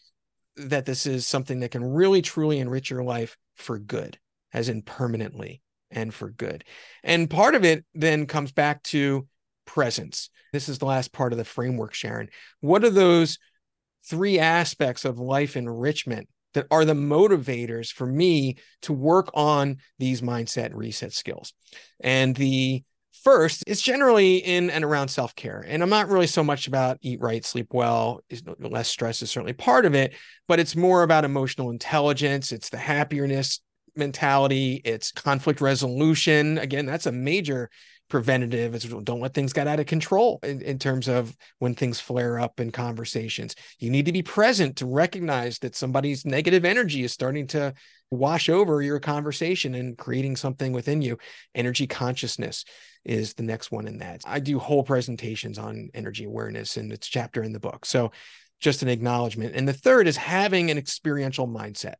that 0.57 0.85
this 0.85 1.05
is 1.05 1.25
something 1.25 1.59
that 1.61 1.71
can 1.71 1.83
really 1.83 2.21
truly 2.21 2.59
enrich 2.59 2.89
your 2.89 3.03
life 3.03 3.35
for 3.55 3.79
good, 3.79 4.19
as 4.53 4.69
in 4.69 4.81
permanently? 4.81 5.61
and 5.91 6.13
for 6.13 6.29
good. 6.29 6.63
And 7.03 7.29
part 7.29 7.55
of 7.55 7.63
it 7.63 7.85
then 7.93 8.27
comes 8.27 8.51
back 8.51 8.83
to 8.83 9.27
presence. 9.65 10.29
This 10.53 10.69
is 10.69 10.77
the 10.77 10.85
last 10.85 11.11
part 11.11 11.31
of 11.31 11.37
the 11.37 11.45
framework, 11.45 11.93
Sharon. 11.93 12.29
What 12.59 12.83
are 12.83 12.89
those 12.89 13.39
three 14.07 14.39
aspects 14.39 15.05
of 15.05 15.19
life 15.19 15.55
enrichment 15.55 16.27
that 16.53 16.67
are 16.71 16.85
the 16.85 16.93
motivators 16.93 17.91
for 17.91 18.05
me 18.05 18.55
to 18.81 18.93
work 18.93 19.29
on 19.33 19.77
these 19.99 20.21
mindset 20.21 20.73
reset 20.73 21.13
skills? 21.13 21.53
And 21.99 22.35
the 22.35 22.83
first 23.23 23.63
is 23.65 23.81
generally 23.81 24.37
in 24.37 24.69
and 24.69 24.83
around 24.83 25.07
self-care 25.07 25.65
and 25.67 25.81
i'm 25.81 25.89
not 25.89 26.09
really 26.09 26.27
so 26.27 26.43
much 26.43 26.67
about 26.67 26.97
eat 27.01 27.19
right 27.21 27.43
sleep 27.43 27.73
well 27.73 28.19
less 28.59 28.87
stress 28.87 29.21
is 29.23 29.31
certainly 29.31 29.53
part 29.53 29.85
of 29.85 29.95
it 29.95 30.13
but 30.47 30.59
it's 30.59 30.75
more 30.75 31.01
about 31.01 31.25
emotional 31.25 31.71
intelligence 31.71 32.51
it's 32.51 32.69
the 32.69 32.77
happiness 32.77 33.61
mentality, 33.95 34.81
it's 34.83 35.11
conflict 35.11 35.61
resolution. 35.61 36.57
Again, 36.57 36.85
that's 36.85 37.05
a 37.05 37.11
major 37.11 37.69
preventative. 38.09 38.75
It's 38.75 38.85
don't 38.85 39.19
let 39.19 39.33
things 39.33 39.53
get 39.53 39.67
out 39.67 39.79
of 39.79 39.85
control 39.85 40.39
in, 40.43 40.61
in 40.61 40.79
terms 40.79 41.07
of 41.07 41.35
when 41.59 41.75
things 41.75 41.99
flare 41.99 42.39
up 42.39 42.59
in 42.59 42.71
conversations. 42.71 43.55
You 43.79 43.89
need 43.89 44.05
to 44.05 44.11
be 44.11 44.21
present 44.21 44.77
to 44.77 44.85
recognize 44.85 45.59
that 45.59 45.75
somebody's 45.75 46.25
negative 46.25 46.65
energy 46.65 47.03
is 47.03 47.11
starting 47.11 47.47
to 47.47 47.73
wash 48.11 48.49
over 48.49 48.81
your 48.81 48.99
conversation 48.99 49.75
and 49.75 49.97
creating 49.97 50.35
something 50.35 50.71
within 50.71 51.01
you. 51.01 51.17
Energy 51.55 51.87
consciousness 51.87 52.65
is 53.03 53.33
the 53.33 53.43
next 53.43 53.71
one 53.71 53.87
in 53.87 53.97
that. 53.99 54.21
I 54.25 54.39
do 54.39 54.59
whole 54.59 54.83
presentations 54.83 55.57
on 55.57 55.89
energy 55.93 56.25
awareness 56.25 56.77
and 56.77 56.91
it's 56.91 57.07
chapter 57.07 57.43
in 57.43 57.53
the 57.53 57.59
book. 57.59 57.85
So 57.85 58.11
just 58.59 58.83
an 58.83 58.89
acknowledgement. 58.89 59.55
And 59.55 59.67
the 59.67 59.73
third 59.73 60.07
is 60.07 60.17
having 60.17 60.71
an 60.71 60.77
experiential 60.77 61.47
mindset. 61.47 61.95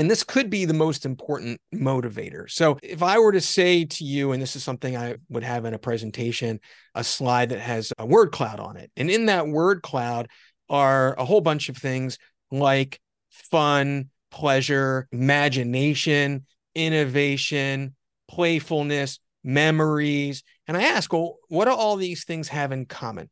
And 0.00 0.10
this 0.10 0.24
could 0.24 0.48
be 0.48 0.64
the 0.64 0.72
most 0.72 1.04
important 1.04 1.60
motivator. 1.74 2.50
So, 2.50 2.78
if 2.82 3.02
I 3.02 3.18
were 3.18 3.32
to 3.32 3.40
say 3.42 3.84
to 3.84 4.02
you, 4.02 4.32
and 4.32 4.40
this 4.40 4.56
is 4.56 4.64
something 4.64 4.96
I 4.96 5.16
would 5.28 5.42
have 5.42 5.66
in 5.66 5.74
a 5.74 5.78
presentation, 5.78 6.58
a 6.94 7.04
slide 7.04 7.50
that 7.50 7.60
has 7.60 7.92
a 7.98 8.06
word 8.06 8.32
cloud 8.32 8.60
on 8.60 8.78
it. 8.78 8.90
And 8.96 9.10
in 9.10 9.26
that 9.26 9.46
word 9.46 9.82
cloud 9.82 10.28
are 10.70 11.14
a 11.18 11.26
whole 11.26 11.42
bunch 11.42 11.68
of 11.68 11.76
things 11.76 12.16
like 12.50 12.98
fun, 13.28 14.08
pleasure, 14.30 15.06
imagination, 15.12 16.46
innovation, 16.74 17.94
playfulness, 18.26 19.18
memories. 19.44 20.42
And 20.66 20.78
I 20.78 20.84
ask, 20.84 21.12
well, 21.12 21.36
what 21.48 21.66
do 21.66 21.72
all 21.72 21.96
these 21.96 22.24
things 22.24 22.48
have 22.48 22.72
in 22.72 22.86
common? 22.86 23.28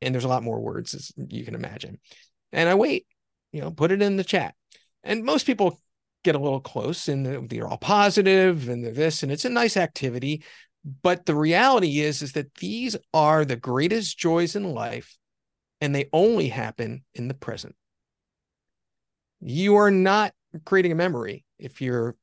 And 0.00 0.14
there's 0.14 0.22
a 0.22 0.28
lot 0.28 0.44
more 0.44 0.60
words, 0.60 0.94
as 0.94 1.10
you 1.16 1.44
can 1.44 1.56
imagine. 1.56 1.98
And 2.52 2.68
I 2.68 2.76
wait, 2.76 3.08
you 3.50 3.60
know, 3.60 3.72
put 3.72 3.90
it 3.90 4.02
in 4.02 4.16
the 4.16 4.22
chat. 4.22 4.54
And 5.02 5.24
most 5.24 5.46
people 5.46 5.80
get 6.26 6.34
a 6.34 6.40
little 6.40 6.60
close 6.60 7.08
and 7.08 7.48
they're 7.48 7.68
all 7.68 7.78
positive 7.78 8.68
and 8.68 8.84
they're 8.84 8.92
this 8.92 9.22
and 9.22 9.32
it's 9.32 9.44
a 9.44 9.50
nice 9.50 9.76
activity. 9.76 10.42
But 11.02 11.24
the 11.24 11.34
reality 11.34 12.00
is 12.00 12.20
is 12.20 12.32
that 12.32 12.54
these 12.56 12.96
are 13.14 13.44
the 13.44 13.56
greatest 13.56 14.18
joys 14.18 14.56
in 14.56 14.74
life 14.74 15.16
and 15.80 15.94
they 15.94 16.08
only 16.12 16.48
happen 16.48 17.04
in 17.14 17.28
the 17.28 17.34
present. 17.34 17.74
You 19.40 19.76
are 19.76 19.90
not 19.90 20.32
creating 20.64 20.92
a 20.92 20.96
memory 20.96 21.44
if 21.58 21.80
you're 21.80 22.16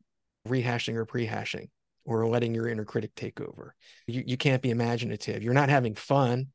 rehashing 0.47 0.95
or 0.95 1.05
prehashing 1.05 1.69
or 2.05 2.27
letting 2.27 2.53
your 2.53 2.67
inner 2.67 2.83
critic 2.83 3.11
take 3.15 3.39
over. 3.39 3.73
You, 4.07 4.23
you 4.25 4.37
can't 4.37 4.61
be 4.61 4.71
imaginative. 4.71 5.41
You're 5.43 5.53
not 5.53 5.69
having 5.69 5.95
fun. 5.95 6.47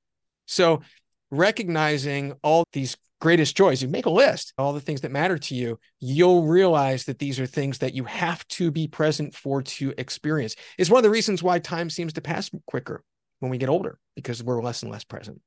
So 0.46 0.82
recognizing 1.30 2.34
all 2.42 2.64
these 2.72 2.96
greatest 3.20 3.57
joys, 3.57 3.83
you 3.83 3.88
make 3.88 4.07
a 4.07 4.11
list, 4.11 4.52
all 4.59 4.72
the 4.72 4.81
things 4.81 5.00
that 5.00 5.11
matter 5.11 5.38
to 5.38 5.54
you, 5.54 5.78
you'll 6.00 6.46
realize 6.46 7.04
that 7.04 7.18
these 7.18 7.40
are 7.40 7.46
things 7.46 7.78
that 7.78 7.94
you 7.94 8.04
have 8.04 8.46
to 8.48 8.70
be 8.70 8.87
present 8.87 9.35
for 9.35 9.62
to 9.62 9.92
experience. 9.98 10.54
It's 10.78 10.90
one 10.90 10.98
of 10.98 11.02
the 11.02 11.11
reasons 11.11 11.42
why 11.42 11.59
time 11.59 11.90
seems 11.90 12.12
to 12.14 12.20
pass 12.20 12.50
quicker 12.66 13.02
when 13.40 13.50
we 13.50 13.59
get 13.59 13.68
older 13.68 13.98
because 14.14 14.42
we're 14.42 14.62
less 14.62 14.83
and 14.83 14.92
less 14.92 15.04
present. 15.04 15.40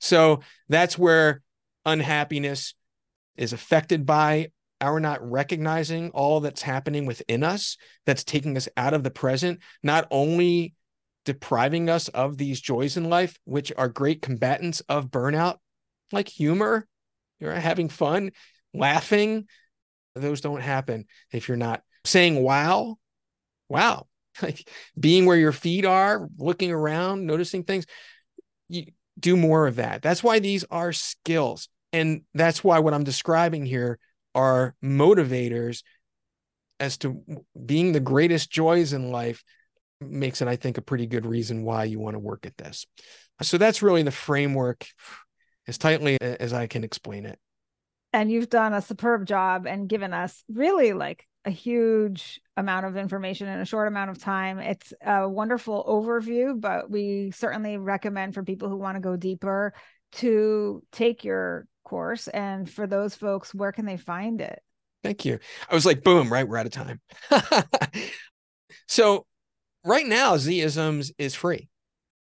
So 0.00 0.40
that's 0.68 0.98
where 0.98 1.42
unhappiness 1.84 2.74
is 3.36 3.52
affected 3.52 4.06
by 4.06 4.50
our 4.80 4.98
not 4.98 5.28
recognizing 5.28 6.10
all 6.10 6.40
that's 6.40 6.62
happening 6.62 7.04
within 7.04 7.42
us 7.42 7.76
that's 8.06 8.24
taking 8.24 8.56
us 8.56 8.68
out 8.76 8.94
of 8.94 9.02
the 9.02 9.10
present, 9.10 9.60
not 9.82 10.06
only 10.10 10.74
depriving 11.26 11.90
us 11.90 12.08
of 12.08 12.38
these 12.38 12.60
joys 12.60 12.96
in 12.96 13.04
life, 13.04 13.38
which 13.44 13.72
are 13.76 13.88
great 13.88 14.22
combatants 14.22 14.80
of 14.88 15.10
burnout, 15.10 15.56
like 16.12 16.28
humor, 16.28 16.86
you're 17.40 17.52
having 17.52 17.88
fun, 17.88 18.32
laughing. 18.74 19.46
Those 20.14 20.40
don't 20.40 20.60
happen 20.60 21.06
if 21.32 21.48
you're 21.48 21.56
not 21.56 21.82
saying 22.04 22.42
wow, 22.42 22.96
wow, 23.68 24.06
like 24.42 24.68
being 24.98 25.26
where 25.26 25.36
your 25.36 25.52
feet 25.52 25.84
are, 25.84 26.28
looking 26.38 26.70
around, 26.70 27.26
noticing 27.26 27.64
things. 27.64 27.86
You 28.68 28.86
do 29.18 29.36
more 29.36 29.66
of 29.66 29.76
that. 29.76 30.02
That's 30.02 30.22
why 30.22 30.38
these 30.38 30.64
are 30.70 30.92
skills. 30.92 31.68
And 31.92 32.22
that's 32.34 32.62
why 32.62 32.78
what 32.78 32.94
I'm 32.94 33.04
describing 33.04 33.66
here 33.66 33.98
are 34.34 34.74
motivators 34.82 35.82
as 36.78 36.96
to 36.98 37.22
being 37.66 37.92
the 37.92 38.00
greatest 38.00 38.50
joys 38.50 38.92
in 38.92 39.10
life 39.10 39.44
makes 40.00 40.40
it, 40.40 40.48
I 40.48 40.56
think, 40.56 40.78
a 40.78 40.82
pretty 40.82 41.06
good 41.06 41.26
reason 41.26 41.62
why 41.64 41.84
you 41.84 41.98
want 41.98 42.14
to 42.14 42.20
work 42.20 42.46
at 42.46 42.56
this. 42.56 42.86
So 43.42 43.58
that's 43.58 43.82
really 43.82 44.02
the 44.02 44.10
framework 44.10 44.86
as 45.70 45.78
tightly 45.78 46.18
as 46.20 46.52
I 46.52 46.66
can 46.66 46.84
explain 46.84 47.24
it. 47.24 47.38
And 48.12 48.30
you've 48.30 48.50
done 48.50 48.74
a 48.74 48.82
superb 48.82 49.24
job 49.24 49.66
and 49.66 49.88
given 49.88 50.12
us 50.12 50.42
really 50.52 50.92
like 50.92 51.26
a 51.44 51.50
huge 51.50 52.40
amount 52.56 52.84
of 52.84 52.96
information 52.96 53.46
in 53.46 53.60
a 53.60 53.64
short 53.64 53.86
amount 53.88 54.10
of 54.10 54.18
time. 54.18 54.58
It's 54.58 54.92
a 55.00 55.28
wonderful 55.28 55.84
overview, 55.88 56.60
but 56.60 56.90
we 56.90 57.30
certainly 57.30 57.78
recommend 57.78 58.34
for 58.34 58.42
people 58.42 58.68
who 58.68 58.76
want 58.76 58.96
to 58.96 59.00
go 59.00 59.16
deeper 59.16 59.72
to 60.16 60.82
take 60.90 61.24
your 61.24 61.66
course. 61.84 62.26
And 62.26 62.68
for 62.68 62.88
those 62.88 63.14
folks, 63.14 63.54
where 63.54 63.72
can 63.72 63.86
they 63.86 63.96
find 63.96 64.40
it? 64.40 64.60
Thank 65.04 65.24
you. 65.24 65.38
I 65.70 65.74
was 65.74 65.86
like, 65.86 66.02
boom, 66.02 66.32
right? 66.32 66.46
We're 66.46 66.58
out 66.58 66.66
of 66.66 66.72
time. 66.72 67.00
so 68.88 69.24
right 69.84 70.06
now, 70.06 70.36
Z-isms 70.36 71.12
is 71.16 71.36
free. 71.36 71.68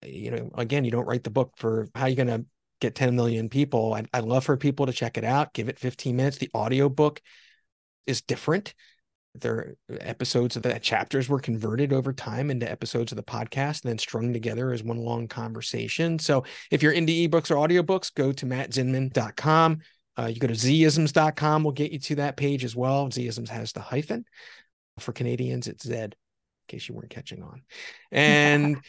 You 0.04 0.32
know, 0.32 0.52
again, 0.56 0.84
you 0.84 0.92
don't 0.92 1.08
write 1.08 1.24
the 1.24 1.32
book 1.32 1.54
for 1.56 1.88
how 1.96 2.06
you're 2.06 2.24
going 2.24 2.28
to 2.28 2.46
get 2.80 2.96
10 2.96 3.16
million 3.16 3.50
people. 3.50 3.94
I'd, 3.94 4.08
I'd 4.14 4.24
love 4.24 4.46
for 4.46 4.58
people 4.58 4.86
to 4.86 4.94
check 4.94 5.18
it 5.18 5.24
out, 5.24 5.54
give 5.54 5.70
it 5.70 5.80
15 5.80 6.16
minutes. 6.16 6.38
The 6.38 6.50
audio 6.54 6.90
book 6.90 7.22
is 8.08 8.22
different. 8.22 8.74
There 9.36 9.76
episodes 10.02 10.56
of 10.56 10.64
the 10.64 10.80
chapters 10.80 11.30
were 11.30 11.40
converted 11.40 11.94
over 11.94 12.12
time 12.12 12.50
into 12.50 12.70
episodes 12.70 13.12
of 13.12 13.16
the 13.16 13.24
podcast 13.24 13.84
and 13.84 13.92
then 13.92 14.00
strung 14.00 14.34
together 14.34 14.72
as 14.72 14.84
one 14.84 14.98
long 14.98 15.28
conversation. 15.28 16.18
So 16.18 16.46
if 16.72 16.82
you're 16.82 16.94
into 16.94 17.14
ebooks 17.14 17.52
or 17.52 17.56
audiobooks, 17.56 18.14
go 18.14 18.32
to 18.32 18.46
mattzinman.com. 18.46 19.82
Uh, 20.18 20.26
you 20.26 20.40
go 20.40 20.48
to 20.48 20.54
zisms.com, 20.54 21.64
we'll 21.64 21.72
get 21.72 21.92
you 21.92 22.00
to 22.00 22.16
that 22.16 22.36
page 22.36 22.66
as 22.66 22.76
well. 22.76 23.10
Z-isms 23.10 23.50
has 23.50 23.72
the 23.72 23.80
hyphen. 23.80 24.26
For 25.00 25.14
Canadians, 25.14 25.68
it's 25.68 25.88
Z, 25.88 25.96
in 25.96 26.12
case 26.68 26.90
you 26.90 26.96
weren't 26.96 27.10
catching 27.10 27.42
on. 27.42 27.62
And 28.12 28.82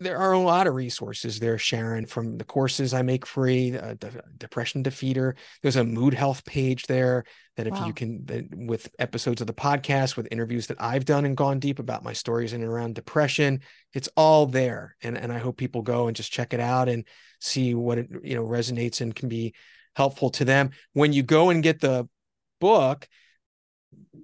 there 0.00 0.16
are 0.16 0.32
a 0.32 0.38
lot 0.38 0.66
of 0.66 0.74
resources 0.74 1.38
there, 1.38 1.58
Sharon, 1.58 2.06
from 2.06 2.38
the 2.38 2.44
courses 2.44 2.94
I 2.94 3.02
make 3.02 3.26
free, 3.26 3.76
uh, 3.76 3.94
De- 3.94 4.22
Depression 4.38 4.82
Defeater. 4.82 5.34
There's 5.62 5.76
a 5.76 5.84
mood 5.84 6.14
health 6.14 6.44
page 6.46 6.86
there 6.86 7.24
that 7.56 7.66
if 7.66 7.74
wow. 7.74 7.86
you 7.86 7.92
can, 7.92 8.24
that 8.24 8.46
with 8.54 8.88
episodes 8.98 9.42
of 9.42 9.46
the 9.46 9.52
podcast, 9.52 10.16
with 10.16 10.26
interviews 10.30 10.66
that 10.68 10.80
I've 10.80 11.04
done 11.04 11.26
and 11.26 11.36
gone 11.36 11.58
deep 11.58 11.78
about 11.78 12.02
my 12.02 12.14
stories 12.14 12.54
in 12.54 12.62
and 12.62 12.70
around 12.70 12.94
depression, 12.94 13.60
it's 13.92 14.08
all 14.16 14.46
there. 14.46 14.96
And, 15.02 15.18
and 15.18 15.30
I 15.30 15.38
hope 15.38 15.58
people 15.58 15.82
go 15.82 16.06
and 16.06 16.16
just 16.16 16.32
check 16.32 16.54
it 16.54 16.60
out 16.60 16.88
and 16.88 17.06
see 17.38 17.74
what 17.74 17.98
it, 17.98 18.08
you 18.22 18.34
know, 18.34 18.44
resonates 18.44 19.02
and 19.02 19.14
can 19.14 19.28
be 19.28 19.54
helpful 19.94 20.30
to 20.30 20.46
them. 20.46 20.70
When 20.94 21.12
you 21.12 21.22
go 21.22 21.50
and 21.50 21.62
get 21.62 21.80
the 21.80 22.08
book, 22.58 23.06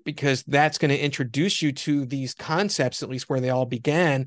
because 0.05 0.43
that's 0.45 0.79
going 0.79 0.91
to 0.91 0.99
introduce 0.99 1.61
you 1.61 1.73
to 1.73 2.07
these 2.07 2.33
concepts, 2.35 3.03
at 3.03 3.09
least 3.09 3.29
where 3.29 3.41
they 3.41 3.51
all 3.51 3.67
began 3.67 4.27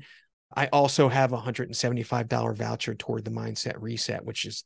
I 0.54 0.66
also 0.66 1.08
have 1.08 1.32
a 1.32 1.38
$175 1.38 2.56
voucher 2.56 2.94
toward 2.94 3.24
the 3.24 3.30
mindset 3.30 3.74
reset, 3.78 4.24
which 4.24 4.44
is 4.44 4.64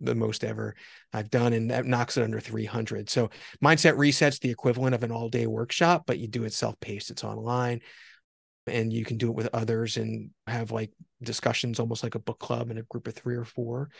the 0.00 0.14
most 0.14 0.44
ever 0.44 0.74
I've 1.12 1.30
done, 1.30 1.52
and 1.52 1.70
that 1.70 1.84
knocks 1.84 2.16
it 2.16 2.22
under 2.22 2.40
300. 2.40 3.10
So 3.10 3.30
mindset 3.62 3.96
reset's 3.96 4.38
the 4.38 4.50
equivalent 4.50 4.94
of 4.94 5.02
an 5.02 5.12
all-day 5.12 5.46
workshop, 5.46 6.04
but 6.06 6.18
you 6.18 6.26
do 6.26 6.44
it 6.44 6.52
self-paced. 6.52 7.10
It's 7.10 7.24
online, 7.24 7.80
and 8.66 8.92
you 8.92 9.04
can 9.04 9.18
do 9.18 9.28
it 9.28 9.36
with 9.36 9.50
others 9.52 9.96
and 9.96 10.30
have 10.46 10.72
like 10.72 10.90
discussions, 11.22 11.78
almost 11.78 12.02
like 12.02 12.14
a 12.14 12.20
book 12.20 12.38
club 12.38 12.70
in 12.70 12.78
a 12.78 12.82
group 12.84 13.06
of 13.06 13.14
three 13.14 13.36
or 13.36 13.44
four. 13.44 13.90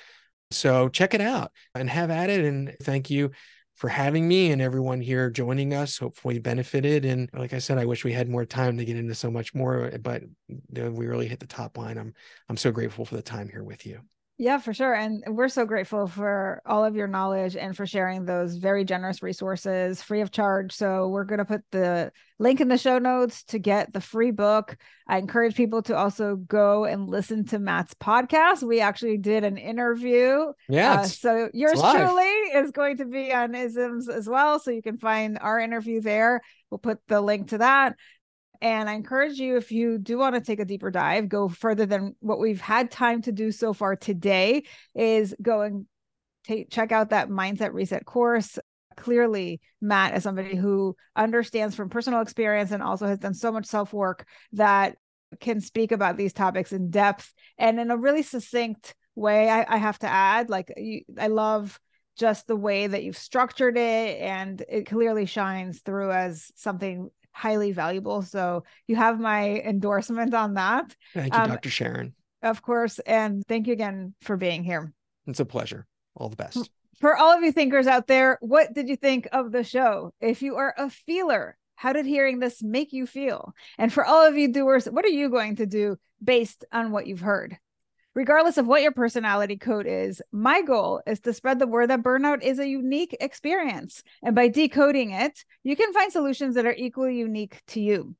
So 0.52 0.88
check 0.88 1.12
it 1.12 1.20
out 1.20 1.52
and 1.74 1.90
have 1.90 2.10
at 2.10 2.30
it. 2.30 2.44
And 2.44 2.74
thank 2.82 3.10
you 3.10 3.32
for 3.76 3.88
having 3.88 4.26
me 4.26 4.50
and 4.50 4.60
everyone 4.60 5.00
here 5.00 5.30
joining 5.30 5.74
us. 5.74 5.98
Hopefully, 5.98 6.38
benefited. 6.38 7.04
And 7.04 7.30
like 7.32 7.52
I 7.52 7.58
said, 7.58 7.78
I 7.78 7.84
wish 7.84 8.04
we 8.04 8.12
had 8.12 8.28
more 8.28 8.44
time 8.44 8.76
to 8.78 8.84
get 8.84 8.96
into 8.96 9.14
so 9.14 9.30
much 9.30 9.54
more, 9.54 9.92
but 10.02 10.22
we 10.48 11.06
really 11.06 11.28
hit 11.28 11.40
the 11.40 11.46
top 11.46 11.78
line. 11.78 11.98
I'm 11.98 12.14
I'm 12.48 12.56
so 12.56 12.72
grateful 12.72 13.04
for 13.04 13.16
the 13.16 13.22
time 13.22 13.48
here 13.48 13.64
with 13.64 13.86
you. 13.86 14.00
Yeah, 14.38 14.58
for 14.58 14.74
sure. 14.74 14.94
And 14.94 15.24
we're 15.28 15.48
so 15.48 15.64
grateful 15.64 16.06
for 16.06 16.60
all 16.66 16.84
of 16.84 16.94
your 16.94 17.08
knowledge 17.08 17.56
and 17.56 17.74
for 17.74 17.86
sharing 17.86 18.26
those 18.26 18.56
very 18.56 18.84
generous 18.84 19.22
resources 19.22 20.02
free 20.02 20.20
of 20.20 20.30
charge. 20.30 20.72
So, 20.74 21.08
we're 21.08 21.24
going 21.24 21.38
to 21.38 21.46
put 21.46 21.62
the 21.70 22.12
link 22.38 22.60
in 22.60 22.68
the 22.68 22.76
show 22.76 22.98
notes 22.98 23.44
to 23.44 23.58
get 23.58 23.94
the 23.94 24.00
free 24.00 24.32
book. 24.32 24.76
I 25.08 25.16
encourage 25.16 25.54
people 25.54 25.80
to 25.84 25.96
also 25.96 26.36
go 26.36 26.84
and 26.84 27.08
listen 27.08 27.46
to 27.46 27.58
Matt's 27.58 27.94
podcast. 27.94 28.62
We 28.62 28.80
actually 28.80 29.16
did 29.16 29.42
an 29.42 29.56
interview. 29.56 30.52
Yeah. 30.68 31.00
Uh, 31.00 31.04
so, 31.04 31.48
yours 31.54 31.80
truly 31.80 32.24
is 32.24 32.72
going 32.72 32.98
to 32.98 33.06
be 33.06 33.32
on 33.32 33.52
ISMS 33.52 34.10
as 34.10 34.28
well. 34.28 34.58
So, 34.58 34.70
you 34.70 34.82
can 34.82 34.98
find 34.98 35.38
our 35.40 35.58
interview 35.58 36.02
there. 36.02 36.42
We'll 36.70 36.78
put 36.78 36.98
the 37.08 37.22
link 37.22 37.48
to 37.48 37.58
that. 37.58 37.96
And 38.60 38.88
I 38.88 38.94
encourage 38.94 39.38
you, 39.38 39.56
if 39.56 39.72
you 39.72 39.98
do 39.98 40.18
want 40.18 40.34
to 40.34 40.40
take 40.40 40.60
a 40.60 40.64
deeper 40.64 40.90
dive, 40.90 41.28
go 41.28 41.48
further 41.48 41.86
than 41.86 42.14
what 42.20 42.38
we've 42.38 42.60
had 42.60 42.90
time 42.90 43.22
to 43.22 43.32
do 43.32 43.52
so 43.52 43.72
far 43.72 43.96
today, 43.96 44.64
is 44.94 45.34
go 45.40 45.62
and 45.62 45.86
take, 46.44 46.70
check 46.70 46.92
out 46.92 47.10
that 47.10 47.28
mindset 47.28 47.72
reset 47.72 48.04
course. 48.04 48.58
Clearly, 48.96 49.60
Matt 49.80 50.16
is 50.16 50.22
somebody 50.22 50.56
who 50.56 50.96
understands 51.14 51.74
from 51.74 51.90
personal 51.90 52.22
experience 52.22 52.70
and 52.70 52.82
also 52.82 53.06
has 53.06 53.18
done 53.18 53.34
so 53.34 53.52
much 53.52 53.66
self 53.66 53.92
work 53.92 54.26
that 54.52 54.96
can 55.40 55.60
speak 55.60 55.92
about 55.92 56.16
these 56.16 56.32
topics 56.32 56.72
in 56.72 56.90
depth 56.90 57.32
and 57.58 57.78
in 57.78 57.90
a 57.90 57.96
really 57.96 58.22
succinct 58.22 58.94
way. 59.14 59.50
I, 59.50 59.74
I 59.74 59.76
have 59.76 59.98
to 59.98 60.08
add, 60.08 60.48
like, 60.48 60.72
you, 60.76 61.02
I 61.18 61.26
love 61.26 61.78
just 62.16 62.46
the 62.46 62.56
way 62.56 62.86
that 62.86 63.02
you've 63.02 63.18
structured 63.18 63.76
it 63.76 64.20
and 64.20 64.64
it 64.68 64.86
clearly 64.86 65.26
shines 65.26 65.80
through 65.80 66.10
as 66.10 66.50
something 66.54 67.10
highly 67.36 67.70
valuable. 67.70 68.22
So 68.22 68.64
you 68.86 68.96
have 68.96 69.20
my 69.20 69.60
endorsement 69.60 70.32
on 70.32 70.54
that. 70.54 70.96
Thank 71.12 71.34
you, 71.34 71.40
um, 71.40 71.50
Dr. 71.50 71.68
Sharon. 71.68 72.14
Of 72.42 72.62
course. 72.62 72.98
And 73.00 73.46
thank 73.46 73.66
you 73.66 73.74
again 73.74 74.14
for 74.22 74.38
being 74.38 74.64
here. 74.64 74.92
It's 75.26 75.40
a 75.40 75.44
pleasure. 75.44 75.86
All 76.16 76.30
the 76.30 76.36
best. 76.36 76.70
For 76.98 77.14
all 77.14 77.36
of 77.36 77.42
you 77.42 77.52
thinkers 77.52 77.86
out 77.86 78.06
there, 78.06 78.38
what 78.40 78.72
did 78.72 78.88
you 78.88 78.96
think 78.96 79.28
of 79.32 79.52
the 79.52 79.64
show? 79.64 80.14
If 80.18 80.40
you 80.40 80.56
are 80.56 80.74
a 80.78 80.88
feeler, 80.88 81.58
how 81.74 81.92
did 81.92 82.06
hearing 82.06 82.38
this 82.38 82.62
make 82.62 82.94
you 82.94 83.06
feel? 83.06 83.52
And 83.76 83.92
for 83.92 84.02
all 84.02 84.26
of 84.26 84.38
you 84.38 84.50
doers, 84.50 84.86
what 84.86 85.04
are 85.04 85.08
you 85.08 85.28
going 85.28 85.56
to 85.56 85.66
do 85.66 85.98
based 86.24 86.64
on 86.72 86.90
what 86.90 87.06
you've 87.06 87.20
heard? 87.20 87.58
Regardless 88.16 88.56
of 88.56 88.66
what 88.66 88.80
your 88.80 88.92
personality 88.92 89.58
code 89.58 89.86
is, 89.86 90.22
my 90.32 90.62
goal 90.62 91.02
is 91.06 91.20
to 91.20 91.34
spread 91.34 91.58
the 91.58 91.66
word 91.66 91.90
that 91.90 92.02
burnout 92.02 92.42
is 92.42 92.58
a 92.58 92.66
unique 92.66 93.14
experience. 93.20 94.02
And 94.22 94.34
by 94.34 94.48
decoding 94.48 95.10
it, 95.10 95.44
you 95.64 95.76
can 95.76 95.92
find 95.92 96.10
solutions 96.10 96.54
that 96.54 96.64
are 96.64 96.74
equally 96.74 97.18
unique 97.18 97.60
to 97.68 97.80
you. 97.80 98.16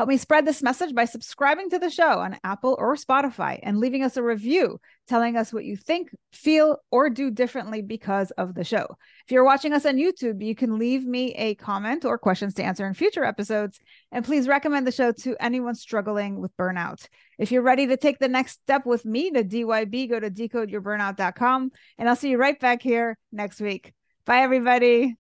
Help 0.00 0.08
me 0.08 0.16
spread 0.16 0.46
this 0.46 0.62
message 0.62 0.94
by 0.94 1.04
subscribing 1.04 1.68
to 1.68 1.78
the 1.78 1.90
show 1.90 2.20
on 2.20 2.38
Apple 2.42 2.74
or 2.78 2.96
Spotify 2.96 3.60
and 3.62 3.76
leaving 3.76 4.02
us 4.02 4.16
a 4.16 4.22
review 4.22 4.80
telling 5.06 5.36
us 5.36 5.52
what 5.52 5.66
you 5.66 5.76
think, 5.76 6.08
feel, 6.32 6.78
or 6.90 7.10
do 7.10 7.30
differently 7.30 7.82
because 7.82 8.30
of 8.30 8.54
the 8.54 8.64
show. 8.64 8.86
If 9.26 9.30
you're 9.30 9.44
watching 9.44 9.74
us 9.74 9.84
on 9.84 9.96
YouTube, 9.96 10.42
you 10.42 10.54
can 10.54 10.78
leave 10.78 11.04
me 11.04 11.34
a 11.34 11.54
comment 11.56 12.06
or 12.06 12.16
questions 12.16 12.54
to 12.54 12.62
answer 12.62 12.86
in 12.86 12.94
future 12.94 13.24
episodes. 13.24 13.78
And 14.10 14.24
please 14.24 14.48
recommend 14.48 14.86
the 14.86 14.92
show 14.92 15.12
to 15.12 15.36
anyone 15.38 15.74
struggling 15.74 16.40
with 16.40 16.56
burnout. 16.56 17.06
If 17.38 17.52
you're 17.52 17.60
ready 17.60 17.86
to 17.88 17.98
take 17.98 18.20
the 18.20 18.26
next 18.26 18.52
step 18.62 18.86
with 18.86 19.04
me 19.04 19.30
to 19.32 19.44
DYB, 19.44 20.08
go 20.08 20.18
to 20.18 20.30
decodeyourburnout.com. 20.30 21.72
And 21.98 22.08
I'll 22.08 22.16
see 22.16 22.30
you 22.30 22.38
right 22.38 22.58
back 22.58 22.80
here 22.80 23.18
next 23.32 23.60
week. 23.60 23.92
Bye, 24.24 24.38
everybody. 24.38 25.19